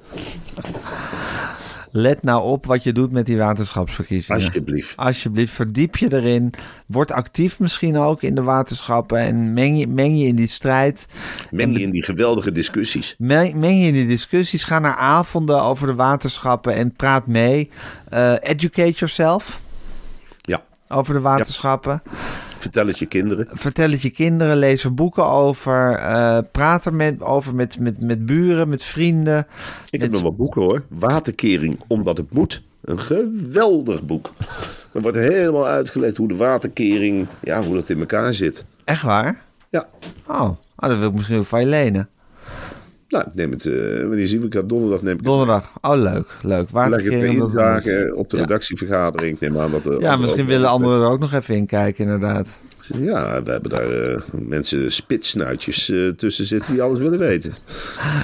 [1.94, 4.42] Let nou op wat je doet met die waterschapsverkiezingen.
[4.42, 4.96] Alsjeblieft.
[4.96, 6.52] Alsjeblieft, verdiep je erin.
[6.86, 9.18] Word actief misschien ook in de waterschappen.
[9.18, 11.06] En meng je, meng je in die strijd.
[11.50, 13.14] Meng je in die geweldige discussies.
[13.18, 14.64] Meng, meng je in die discussies.
[14.64, 17.70] Ga naar avonden over de waterschappen en praat mee.
[18.08, 19.61] Eh, educate yourself
[20.92, 22.02] over de waterschappen.
[22.58, 23.48] vertel het je kinderen.
[23.52, 25.94] Vertel het je kinderen, lees er boeken over.
[25.94, 29.46] eh, praat er met, over met, met, met buren, met vrienden.
[29.90, 30.82] Ik heb nog wat boeken hoor.
[30.88, 32.62] Waterkering omdat het moet.
[32.84, 34.32] Een geweldig boek.
[34.92, 38.64] Er wordt helemaal uitgelegd hoe de waterkering, ja, hoe dat in elkaar zit.
[38.84, 39.42] Echt waar?
[39.70, 39.86] Ja,
[40.26, 42.08] Oh, oh dat wil ik misschien wel van je lenen.
[43.12, 43.74] Nou, ik neem het, eh
[44.06, 44.66] wanneer zien we elkaar?
[44.66, 45.26] Donderdag neem ik het.
[45.26, 45.72] Donderdag.
[45.80, 46.36] Oh, leuk.
[46.42, 46.68] Leuk.
[46.72, 48.42] Leg het inzagen op de Ja.
[48.42, 49.34] redactievergadering.
[49.34, 49.82] Ik neem aan dat...
[49.82, 52.58] de Ja, misschien willen anderen er ook nog even in kijken, inderdaad.
[52.98, 57.52] Ja, we hebben daar eh, mensen spitsnuitjes eh, tussen zitten die alles willen weten.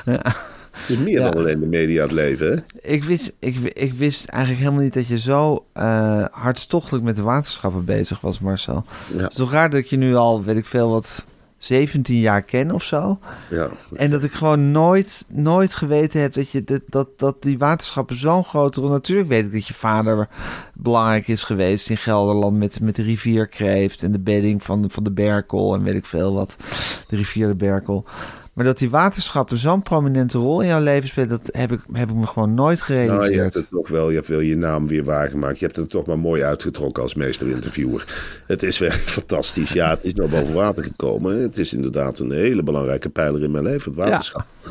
[0.04, 1.30] Het is meer Ja.
[1.30, 2.56] dan alleen de media het leven, hè?
[2.92, 7.22] Ik wist, ik, ik wist eigenlijk helemaal niet dat je zo eh, hartstochtelijk met de
[7.22, 8.84] waterschappen bezig was, Marcel.
[9.16, 9.22] Ja.
[9.22, 11.24] Het is toch raar dat je nu al, weet ik veel, wat
[11.58, 13.18] 17 jaar ken of zo.
[13.50, 13.68] Ja.
[13.94, 18.16] En dat ik gewoon nooit, nooit geweten heb dat, je, dat, dat, dat die waterschappen
[18.16, 18.90] zo'n grote rol...
[18.90, 20.28] Natuurlijk weet ik dat je vader
[20.74, 25.12] belangrijk is geweest in Gelderland met, met de rivierkreeft en de bedding van, van de
[25.12, 26.56] Berkel en weet ik veel wat.
[27.08, 28.04] De rivier de Berkel.
[28.58, 32.08] Maar dat die waterschappen zo'n prominente rol in jouw leven spelen, dat heb ik, heb
[32.08, 33.54] ik me gewoon nooit Nou, je hebt gerealiseerd.
[33.54, 35.58] het toch wel, je hebt wel je naam weer waargemaakt.
[35.58, 38.04] Je hebt het toch maar mooi uitgetrokken als meesterinterviewer.
[38.46, 39.72] Het is wel fantastisch.
[39.72, 41.42] Ja, het is nou boven water gekomen.
[41.42, 44.46] Het is inderdaad een hele belangrijke pijler in mijn leven, het waterschap.
[44.64, 44.70] Ja,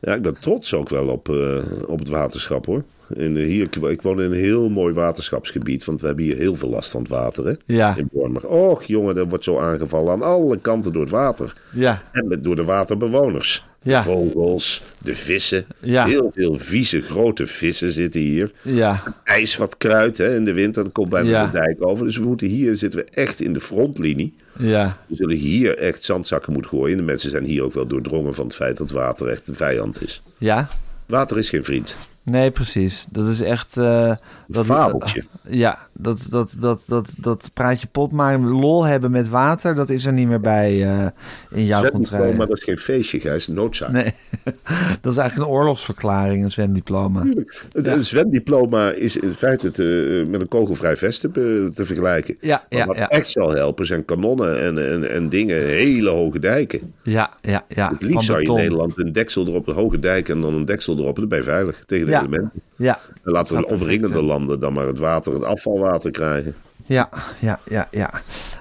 [0.00, 2.82] ik ben trots ook wel op, eh, op het waterschap hoor.
[3.14, 6.68] In, hier, ik woon in een heel mooi waterschapsgebied, want we hebben hier heel veel
[6.68, 7.46] last van het water.
[7.46, 7.52] Hè?
[7.66, 7.96] Ja.
[7.96, 8.50] In Bornmark.
[8.50, 11.54] Och jongen, dat wordt zo aangevallen aan alle kanten door het water.
[11.74, 13.66] Ja, En met, door de waterbewoners.
[13.82, 13.98] Ja.
[13.98, 15.64] De vogels, de vissen.
[15.80, 16.06] Ja.
[16.06, 18.50] Heel veel vieze grote vissen zitten hier.
[18.62, 21.46] ja, IJs wat kruidt hè, in de winter, dat komt bijna Ja.
[21.46, 22.06] de dijk over.
[22.06, 24.34] Dus we moeten hier zitten we echt in de frontlinie.
[24.58, 24.98] Ja.
[25.06, 26.96] We zullen hier echt zandzakken moeten gooien.
[26.96, 30.02] De mensen zijn hier ook wel doordrongen van het feit dat water echt een vijand
[30.02, 30.22] is.
[30.38, 30.68] Ja?
[31.06, 31.96] Water is geen vriend.
[32.30, 33.06] Nee, precies.
[33.10, 33.76] Dat is echt...
[33.76, 34.12] eh
[34.48, 35.24] dat, fabeltje.
[35.48, 40.04] ja, dat, dat, dat, dat, dat praatje pot maar lol hebben met water, dat is
[40.04, 41.06] er niet meer bij eh,
[41.50, 42.36] in jouw Zwemdiploma, contraire.
[42.36, 43.46] dat is geen feestje, Gijs.
[43.46, 43.90] Noodzaak.
[43.90, 44.14] Nee,
[45.00, 47.26] dat is eigenlijk een oorlogsverklaring, een zwemdiploma.
[47.72, 52.36] Het, Een zwemdiploma is in feite te, met een kogelvrij vest te, te vergelijken.
[52.40, 53.08] Ja, Maar ja, wat ja.
[53.08, 56.94] echt zal helpen zijn kanonnen en, en, en dingen, hele hoge dijken.
[57.02, 57.88] Ja, ja, ja.
[57.90, 58.54] Het liefst zou je in.
[58.54, 61.16] Nederland een deksel erop, een hoge dijk en dan een deksel erop.
[61.16, 62.26] Dan ben je veilig tegen de Ja.
[62.26, 62.62] elementen.
[62.76, 66.54] Ja, En laten zou de omringende landen dan maar het water, het afvalwater krijgen.
[66.88, 67.08] Ja,
[67.38, 68.10] ja, ja, ja.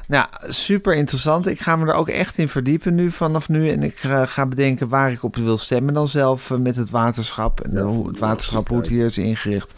[0.08, 1.48] Nou, super interessant.
[1.48, 3.70] Ik ga me er ook echt in verdiepen nu vanaf nu.
[3.70, 6.90] En ik eh, ga bedenken waar ik op wil stemmen dan zelf eh, met het
[6.90, 7.62] waterschap.
[7.62, 9.74] En hoe het waterschap, hoe het hier is ingericht.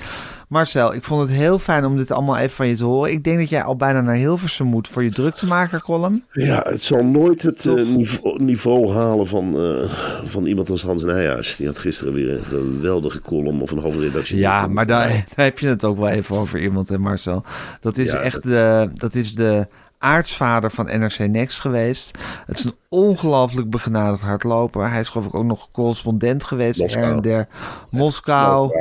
[0.49, 3.11] Marcel, ik vond het heel fijn om dit allemaal even van je te horen.
[3.11, 6.23] Ik denk dat jij al bijna naar Hilversum moet voor je druktemaker-column.
[6.31, 9.89] Ja, het zal nooit het eh, niveau, niveau halen van, eh,
[10.23, 11.55] van iemand als Hans Nijhuis.
[11.55, 14.37] Die had gisteren weer een geweldige column of een hoofdredactie.
[14.37, 17.43] Ja, maar daar, daar heb je het ook wel even over iemand, hè Marcel.
[17.81, 22.17] Dat is Ja, echt de, dat is de aartsvader van NRC Next geweest.
[22.45, 24.89] Het is een ongelooflijk begenadigd hardloper.
[24.89, 27.15] Hij is geloof ik ook nog correspondent geweest Moskou.
[27.15, 27.47] en der.
[27.89, 28.71] Moskou.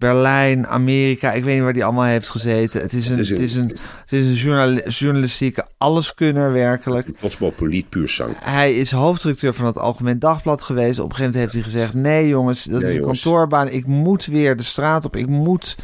[0.00, 1.32] Berlijn, Amerika.
[1.32, 2.80] Ik weet niet waar die allemaal heeft gezeten.
[2.80, 7.08] Het is een, is het is een, het is een journali- journalistieke alleskunner werkelijk.
[7.20, 8.30] Cosmopoliet puur zang.
[8.40, 10.98] Hij is hoofddirecteur van het Algemeen Dagblad geweest.
[10.98, 13.22] Op een gegeven moment heeft hij gezegd: Nee, jongens, dat Nee, is een jongens.
[13.22, 13.68] kantoorbaan.
[13.68, 15.16] Ik moet weer de straat op.
[15.16, 15.76] Ik moet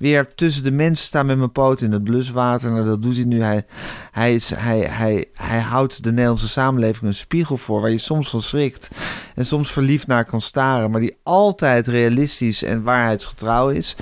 [0.00, 2.72] weer tussen de mensen staan met mijn poot in het bluswater.
[2.72, 3.42] Nou, dat doet hij nu.
[3.42, 3.64] Hij,
[4.10, 8.30] hij, is, hij, hij, hij houdt de Nederlandse samenleving een spiegel voor waar je soms
[8.30, 8.88] van schrikt
[9.34, 13.96] en soms verliefd naar kan staren, maar die altijd realistisch en waarheidsgetrouw is.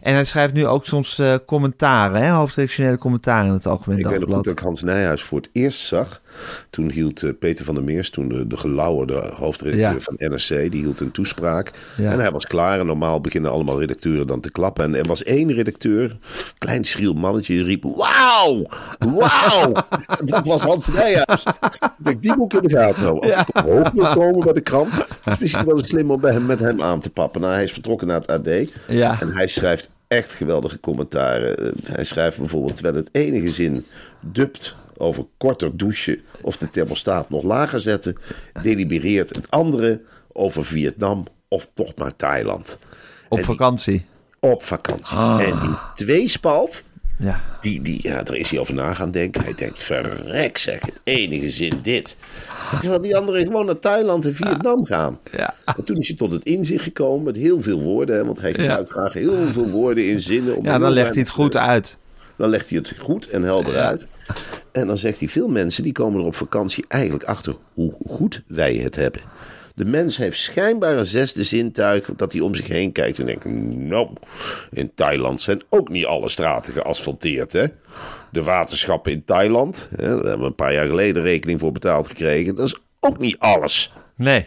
[0.00, 4.06] En hij schrijft nu ook soms eh, commentaren, hè, hoofdredactionele commentaren in het Algemeen Ik
[4.06, 6.20] weet nog dat ik Hans Nijhuis voor het eerst zag.
[6.70, 9.98] Toen hield eh, Peter van der Meers, toen de, de gelauwerde hoofdredacteur Ja.
[10.00, 11.72] van NRC, die hield een toespraak.
[11.96, 12.12] Ja.
[12.12, 12.80] En hij was klaar.
[12.80, 14.84] En normaal beginnen allemaal redacteuren dan te klappen.
[14.84, 16.16] En er was één redacteur,
[16.58, 18.66] klein schriel mannetje, die riep: Wauw!
[18.98, 19.72] Wauw!
[20.24, 21.42] dat was Hans Nijhuis.
[22.04, 23.34] ik die moet ik in de gaten houden.
[23.34, 26.46] Als ik omhoog wil komen bij de krant, is misschien wel slim om bij hem,
[26.46, 27.40] met hem aan te pappen.
[27.40, 28.48] Nou, hij is vertrokken naar het AD.
[28.88, 29.20] Ja.
[29.20, 31.56] En hij schrijft echt geweldige commentaren.
[31.58, 33.86] Eh, Hij schrijft bijvoorbeeld, terwijl het ene gezin
[34.20, 38.16] dubt over korter douchen of de thermostaat nog lager zetten,
[38.62, 40.00] delibereert het andere
[40.32, 42.78] over Vietnam of toch maar Thailand.
[43.28, 44.04] Op die- vakantie.
[44.40, 45.16] Op vakantie.
[45.18, 45.76] En die
[46.06, 46.82] tweespalt,
[47.18, 47.40] Ja.
[47.60, 49.42] die, die, ja, daar is hij over na gaan denken.
[49.42, 52.16] Hij denkt, verrek zeg, het enige zin dit.
[52.80, 55.18] Terwijl die anderen gewoon naar Thailand en Vietnam gaan.
[55.32, 55.54] Ja.
[55.76, 58.16] En toen is hij tot het inzicht gekomen met heel veel woorden.
[58.16, 60.56] Hè, want hij gebruikt graag heel veel woorden in zinnen.
[60.56, 61.96] Om Ja, dan legt hij het goed uit.
[62.38, 64.06] Dan legt hij het goed en helder uit.
[64.72, 68.42] En dan zegt hij, veel mensen die komen er op vakantie eigenlijk achter hoe goed
[68.46, 69.20] wij het hebben.
[69.74, 73.44] De mens heeft schijnbaar een zesde zintuig dat hij om zich heen kijkt en denkt,
[73.44, 74.08] nou,
[74.70, 77.66] in Thailand zijn ook niet alle straten geasfalteerd, hè.
[78.32, 82.08] De waterschappen in Thailand, hè, daar hebben we een paar jaar geleden rekening voor betaald
[82.08, 83.92] gekregen, dat is ook niet alles.
[84.16, 84.46] Nee.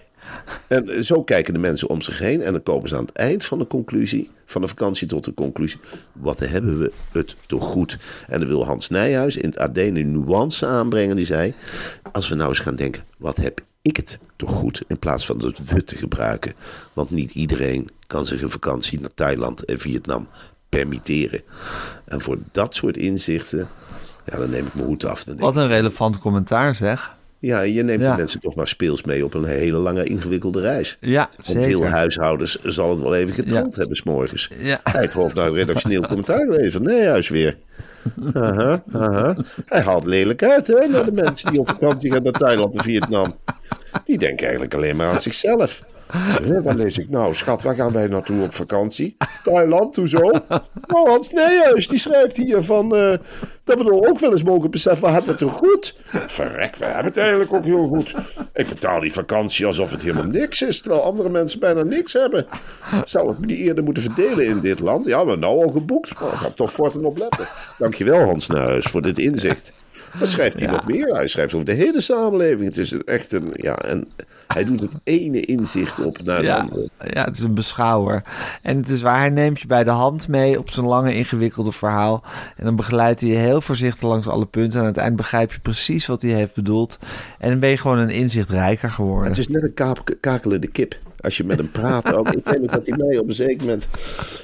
[0.68, 2.42] En zo kijken de mensen om zich heen.
[2.42, 5.34] En dan komen ze aan het eind van de conclusie, van de vakantie tot de
[5.34, 5.80] conclusie.
[6.12, 7.98] Wat hebben we het toch goed?
[8.28, 11.16] En dan wil Hans Nijhuis in het AD een nuance aanbrengen.
[11.16, 11.54] Die zei,
[12.12, 14.84] als we nou eens gaan denken, wat heb ik het toch goed?
[14.88, 16.54] In plaats van het we te gebruiken.
[16.94, 20.28] Want niet iedereen kan zich een vakantie naar Thailand en Vietnam
[20.70, 21.42] permitteren.
[22.06, 23.68] En voor dat soort inzichten,
[24.26, 25.26] ja, dan neem ik mijn hoed af.
[25.38, 27.20] Wat een relevant commentaar zeg.
[27.42, 28.12] Ja, je neemt Ja.
[28.12, 30.98] de mensen toch maar speels mee op een hele lange ingewikkelde reis.
[31.00, 31.64] Ja, Want zeker.
[31.64, 33.80] veel huishoudens zal het wel even getrand Ja.
[33.80, 34.50] hebben s'morgens.
[34.60, 34.80] Ja.
[34.84, 36.84] Hij naar een redactioneel commentaar geleverd.
[36.84, 37.58] Nee, juist weer.
[38.34, 39.38] Aha, aha.
[39.66, 42.84] Hij haalt lelijk uit hè, naar de mensen die op vakantie gaan naar Thailand en
[42.84, 43.36] Vietnam.
[44.06, 45.84] Die denken eigenlijk alleen maar aan zichzelf.
[46.64, 47.34] Waar lees ik nou?
[47.34, 49.18] Schat, waar gaan wij naartoe op vakantie?
[49.44, 50.32] Thailand, hoezo?
[50.88, 52.96] Nou, Hans Nijhuis, die schrijft hier van...
[52.96, 53.18] eh,
[53.64, 55.98] dat we er ook wel eens mogen beseffen, we hebben het toch goed?
[56.10, 58.14] Verrek, we hebben het eigenlijk ook heel goed.
[58.54, 60.82] Ik betaal die vakantie alsof het helemaal niks is...
[60.82, 62.46] terwijl andere mensen bijna niks hebben.
[63.06, 65.06] Zou ik me niet eerder moeten verdelen in dit land?
[65.06, 66.20] Ja, hebben nou al geboekt.
[66.20, 67.48] Maar ik ga toch voortaan op letten.
[67.78, 69.72] Dankjewel, Hans Nijhuis, voor dit inzicht.
[70.20, 71.08] Wat schrijft hij nog meer?
[71.08, 72.66] Hij schrijft over de hele samenleving.
[72.66, 73.50] Het is echt een...
[73.54, 74.08] Ja, en
[74.48, 76.90] hij doet het ene inzicht op naar het Ja, andere.
[77.14, 78.24] ja, het is een beschouwer.
[78.62, 81.72] En het is waar, hij neemt je bij de hand mee op zijn lange ingewikkelde
[81.72, 82.24] verhaal.
[82.56, 84.80] En dan begeleidt hij je heel voorzichtig langs alle punten.
[84.80, 87.00] En aan het eind begrijp je precies wat hij heeft bedoeld.
[87.40, 89.28] En dan ben je gewoon een inzicht rijker geworden.
[89.28, 90.96] Het is net een kakelende kip.
[91.22, 92.32] Als je met hem praat ook.
[92.32, 93.88] Ik weet dat hij mij op een zeker moment...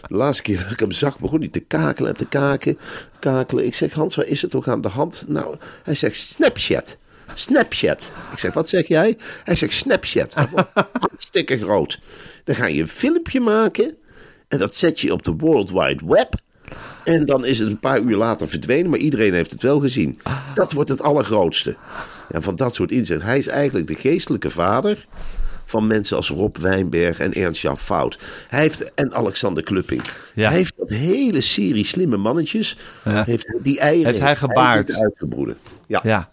[0.07, 2.77] De laatste keer dat ik hem zag, begon hij te kakelen en te kaken,
[3.19, 3.65] kakelen.
[3.65, 5.25] Ik zeg, Hans, waar is het toch aan de hand?
[5.27, 6.97] Nou, hij zegt Snapchat.
[7.33, 8.11] Snapchat.
[8.31, 9.17] Ik zeg, wat zeg jij?
[9.43, 10.33] Hij zegt Snapchat.
[10.33, 10.69] Dat wordt
[10.99, 11.99] Hartstikke groot.
[12.43, 13.95] Dan ga je een filmpje maken...
[14.47, 16.35] En dat zet je op de World Wide Web...
[17.03, 20.19] En dan is het een paar uur later verdwenen, maar iedereen heeft het wel gezien.
[20.53, 21.75] Dat wordt het allergrootste.
[22.29, 23.21] En van dat soort inzet.
[23.21, 25.07] Hij is eigenlijk de geestelijke vader
[25.67, 28.19] van mensen als Rob Wijnberg en Ernst-Jan Fout.
[28.47, 30.01] Hij heeft, en Alexander Klupping.
[30.33, 30.47] Ja.
[30.47, 34.99] Hij heeft dat hele serie slimme mannetjes, heeft die eieren Heeft hij gebaard.
[34.99, 35.57] uitgebroeden.
[35.87, 36.29] Ja, Ja.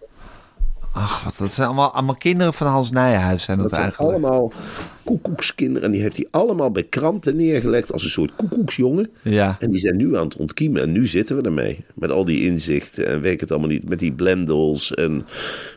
[0.96, 3.42] Ach, wat, dat zijn allemaal, allemaal kinderen van Hans Nijhuis.
[3.42, 4.12] Zijn dat, dat zijn eigenlijk.
[4.24, 4.52] allemaal
[5.04, 5.82] koekoekskinderen.
[5.82, 9.10] En die heeft hij allemaal bij kranten neergelegd als een soort koekoeksjongen.
[9.22, 9.56] Ja.
[9.58, 10.82] En die zijn nu aan het ontkiemen.
[10.82, 11.84] En nu zitten we ermee.
[11.94, 13.06] Met al die inzichten.
[13.06, 13.88] En weet het allemaal niet.
[13.88, 14.94] Met die blendels.
[14.94, 15.26] En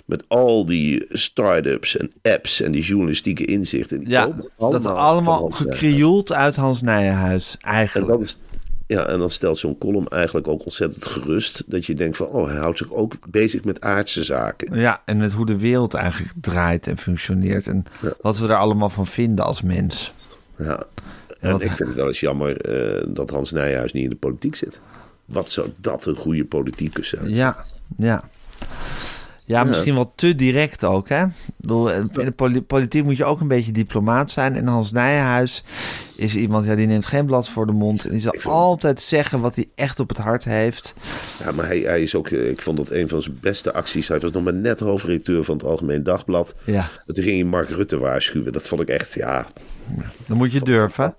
[0.05, 2.61] met al die start-ups en apps.
[2.61, 3.99] En die journalistieke inzichten.
[3.99, 8.21] Die Ja, komen dat is allemaal gekrioeld uit Hans Nijhuis, En eigenlijk.
[8.21, 8.37] is-
[8.87, 11.63] ja, en dan stelt zo'n column eigenlijk ook ontzettend gerust.
[11.67, 14.79] Dat je denkt van, oh, hij houdt zich ook bezig met aardse zaken.
[14.79, 17.67] Ja, en met hoe de wereld eigenlijk draait en functioneert.
[17.67, 17.85] En
[18.21, 20.13] wat we er allemaal van vinden als mens.
[20.57, 20.83] Ja.
[21.39, 24.15] En wat- ik vind het wel eens jammer eh, dat Hans Nijhuis niet in de
[24.15, 24.79] politiek zit.
[25.25, 27.29] Wat zou dat een goede politicus zijn?
[27.29, 27.65] Ja,
[27.97, 28.23] ja.
[29.47, 31.21] Ja, misschien wel te direct ook, hè?
[31.21, 34.55] In de poli- politiek moet je ook een beetje diplomaat zijn.
[34.55, 35.63] En Hans Nijenhuis
[36.15, 38.05] is iemand, ja, die neemt geen blad voor de mond.
[38.05, 40.93] En die zal altijd zeggen wat hij echt op het hart heeft.
[41.43, 44.07] Ja, maar hij, hij is ook, eh, ik vond dat een van zijn beste acties.
[44.07, 46.55] Hij was nog maar net hoofdredacteur van het Algemeen Dagblad.
[46.63, 48.53] Ja, En toen ging hij Mark Rutte waarschuwen.
[48.53, 49.45] Dat vond ik echt, ja,
[50.25, 51.15] dan moet je durven.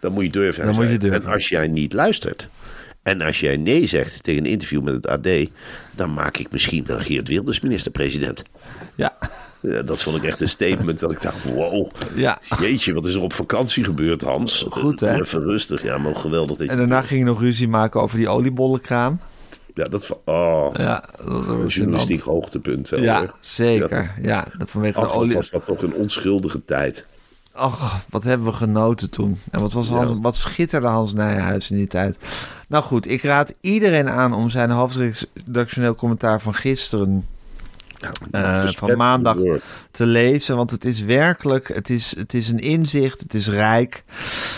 [0.00, 0.64] dan moet je durven.
[0.66, 1.22] Dan moet je durven.
[1.24, 2.48] En als jij niet luistert.
[3.06, 5.28] En als jij nee zegt tegen een interview met het AD.
[5.94, 8.42] Dan maak ik misschien wel Geert Wilders minister-president.
[8.94, 9.16] Ja,
[9.60, 11.90] Ja, dat vond ik echt een statement dat ik dacht, wow.
[12.14, 12.38] ja.
[12.60, 14.66] Jeetje, wat is er op vakantie gebeurd, Hans?
[14.70, 15.20] Goed, hè?
[15.20, 15.82] Even rustig.
[15.82, 16.58] Ja, maar geweldig.
[16.58, 19.20] Je- En daarna ging hij nog ruzie maken over die oliebollenkraam.
[19.74, 23.02] Ja, dat van, oh, Ja, dat was journalistiek hoogtepunt wel.
[23.02, 23.34] Ja, hoor.
[23.40, 24.14] zeker.
[24.22, 25.34] Ja, vanwege de Ach, olie...
[25.34, 27.06] was dat toch een onschuldige tijd.
[27.56, 29.38] Ach, wat hebben we genoten toen.
[29.50, 32.16] En wat, was Hans, wat schitterde Hans Nijhuis in die tijd.
[32.68, 37.26] Nou goed, ik raad iedereen aan om zijn hoofdredactioneel commentaar van gisteren
[38.30, 39.36] Eh, van maandag
[39.90, 40.56] te lezen.
[40.56, 44.04] Want het is werkelijk, het is, het is een inzicht, het is rijk,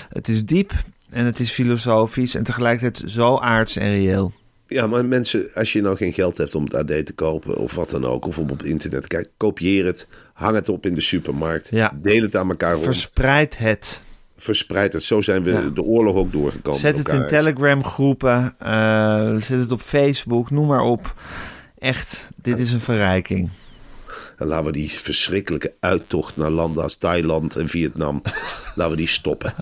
[0.09, 0.73] het is diep
[1.11, 2.35] en het is filosofisch.
[2.35, 4.33] En tegelijkertijd zo aards en reëel.
[4.71, 7.75] Ja, maar mensen, als je nou geen geld hebt om het AD te kopen of
[7.75, 10.95] wat dan ook, of om op internet te kijken, kopieer het, hang het op in
[10.95, 11.93] de supermarkt, Ja.
[12.03, 14.01] deel het aan elkaar rond, Verspreid het.
[14.37, 15.03] verspreid het.
[15.03, 15.69] Zo zijn we Ja.
[15.75, 16.81] de oorlog ook doorgekomen.
[16.81, 17.27] Zet het in.
[17.27, 18.55] Telegram groepen.
[18.59, 20.51] eh, zet het op Facebook.
[20.51, 21.15] Noem maar op.
[21.79, 23.49] Echt, dit is een verrijking.
[24.37, 28.23] En laten we die verschrikkelijke uittocht naar landen als Thailand en Vietnam,
[28.77, 29.55] laten we die stoppen.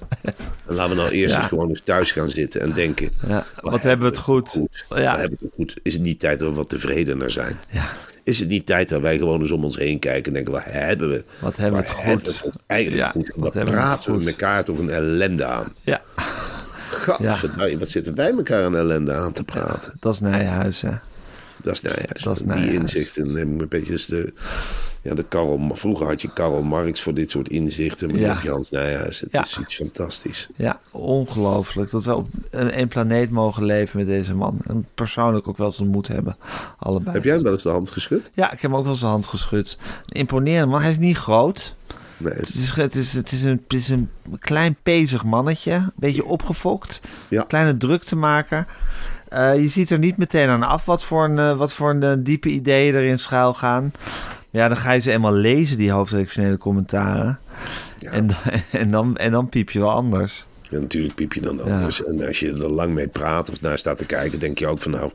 [0.66, 1.40] En laten we nou eerst Ja.
[1.40, 4.48] eens gewoon eens thuis gaan zitten en denken, Ja, wat hebben we het goed.
[4.48, 4.84] goed.
[4.88, 5.12] Ja.
[5.14, 5.74] We hebben het goed.
[5.82, 7.56] Is het niet tijd dat we wat tevredener zijn?
[7.70, 7.84] Ja.
[8.22, 10.62] Is het niet tijd dat wij gewoon eens om ons heen kijken en denken, wat
[10.64, 11.24] hebben we?
[11.38, 12.40] Wat hebben we het goed.
[12.42, 13.30] we eigenlijk Ja, goed?
[13.34, 14.28] En wat dan hebben we het praten we goed.
[14.28, 15.74] elkaar toch een ellende aan.
[15.82, 16.02] Ja,
[16.90, 19.92] Gadverdamme, wat zitten wij elkaar een ellende aan te praten?
[20.00, 20.82] dat is Nijhuis.
[20.82, 20.90] Hè.
[21.62, 22.22] Dat is Nijhuis.
[22.22, 22.72] Dat is Die Nijhuis.
[22.72, 24.32] inzichten neem ik een beetje als de...
[25.02, 28.08] Ja, de Karl, vroeger had je Karl Marx voor dit soort inzichten.
[28.10, 28.26] Maar Ja.
[28.28, 29.20] nu heb je Hans Nijhuis.
[29.20, 29.42] Het Ja.
[29.42, 30.48] is iets fantastisch.
[30.56, 31.90] Ja, ongelooflijk.
[31.90, 34.58] Dat we op een, één planeet mogen leven met deze man.
[34.66, 36.36] En persoonlijk ook wel eens ontmoet hebben.
[36.78, 37.14] Allebei.
[37.14, 38.30] Heb jij hem wel eens de hand geschud?
[38.34, 39.78] Ja, ik heb hem ook wel eens de hand geschud.
[40.08, 40.80] Imponerend man.
[40.80, 41.74] Hij is niet groot.
[42.16, 42.32] Nee.
[42.32, 45.72] Het is, het is, het is, een, het is een klein pezig mannetje.
[45.72, 47.00] Een beetje opgefokt.
[47.28, 47.42] Ja.
[47.42, 48.66] Kleine druktemaker.
[49.36, 52.02] Eh je ziet er niet meteen aan af wat voor een, eh, wat voor een
[52.02, 53.92] eh, diepe ideeën er in schuil gaan.
[54.50, 57.38] Ja, dan ga je ze eenmaal lezen, die hoofdredactionele commentaren.
[57.98, 58.10] Ja.
[58.10, 58.28] En,
[58.70, 60.46] en, dan, en dan piep je wel anders.
[60.70, 62.04] Ja, natuurlijk piep je dan anders.
[62.04, 64.78] En als je er lang mee praat of naar staat te kijken, denk je ook
[64.78, 65.10] van nou,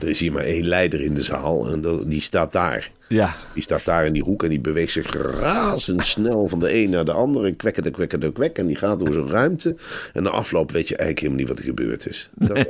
[0.00, 2.90] er is hier maar één leider in de zaal en dat- die staat daar.
[3.08, 6.90] Ja, Die staat daar in die hoek en die beweegt zich razendsnel van de een
[6.90, 7.52] naar de andere.
[7.52, 8.58] Kwekkende, kwekkende, kwek.
[8.58, 9.76] En die gaat door zo'n ruimte.
[10.12, 12.30] En na afloop weet je eigenlijk helemaal niet wat er gebeurd is.
[12.34, 12.66] Dat,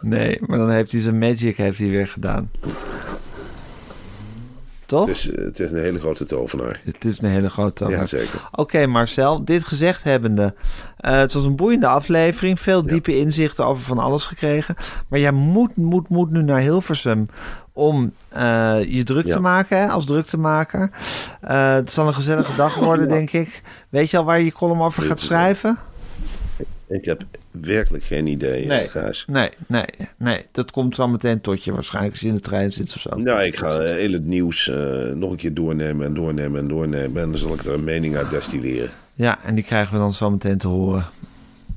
[0.00, 2.50] nee, maar dan heeft hij zijn magic heeft hij weer gedaan.
[4.86, 5.06] Toch?
[5.06, 6.80] het, is, het is een hele grote tovenaar.
[6.84, 8.48] Het is een hele grote Ja, zeker.
[8.52, 10.54] Oké, Marcel, dit gezegd hebbende.
[10.96, 12.60] eh, het was een boeiende aflevering.
[12.60, 14.74] Veel diepe inzichten over van alles gekregen.
[15.08, 17.26] Maar jij moet, moet, moet nu naar Hilversum
[17.72, 19.34] om eh, je druk Ja.
[19.34, 20.90] te maken hè, als druktemaker.
[21.40, 23.62] Eh het zal een gezellige dag worden, denk ik.
[23.88, 25.78] Weet je al waar je je column over gaat schrijven?
[26.88, 28.88] Ik heb werkelijk geen idee, Nee.
[28.88, 29.24] Gijs.
[29.28, 29.84] Nee, nee,
[30.18, 30.46] nee.
[30.52, 33.16] Dat komt wel meteen tot je waarschijnlijk als je in de trein zit of zo.
[33.16, 34.76] Nou, ik ga heel het nieuws eh,
[35.14, 37.22] nog een keer doornemen en doornemen en doornemen.
[37.22, 38.90] En dan zal ik er een mening uit destilleren.
[39.14, 41.04] Ja, en die krijgen we dan zo meteen te horen.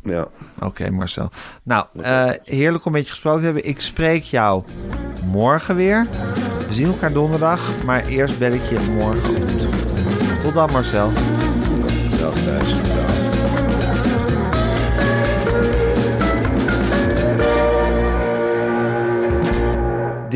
[0.04, 0.28] Ja,
[0.60, 1.30] Oké, Marcel.
[1.64, 3.66] Nou, eh, heerlijk om met je gesproken te hebben.
[3.66, 4.64] Ik spreek jou
[5.26, 6.08] morgen weer.
[6.68, 9.46] We zien elkaar donderdag, maar eerst bel ik je morgen.
[10.42, 11.12] Tot dan, Marcel.
[12.20, 13.07] dag Gijs.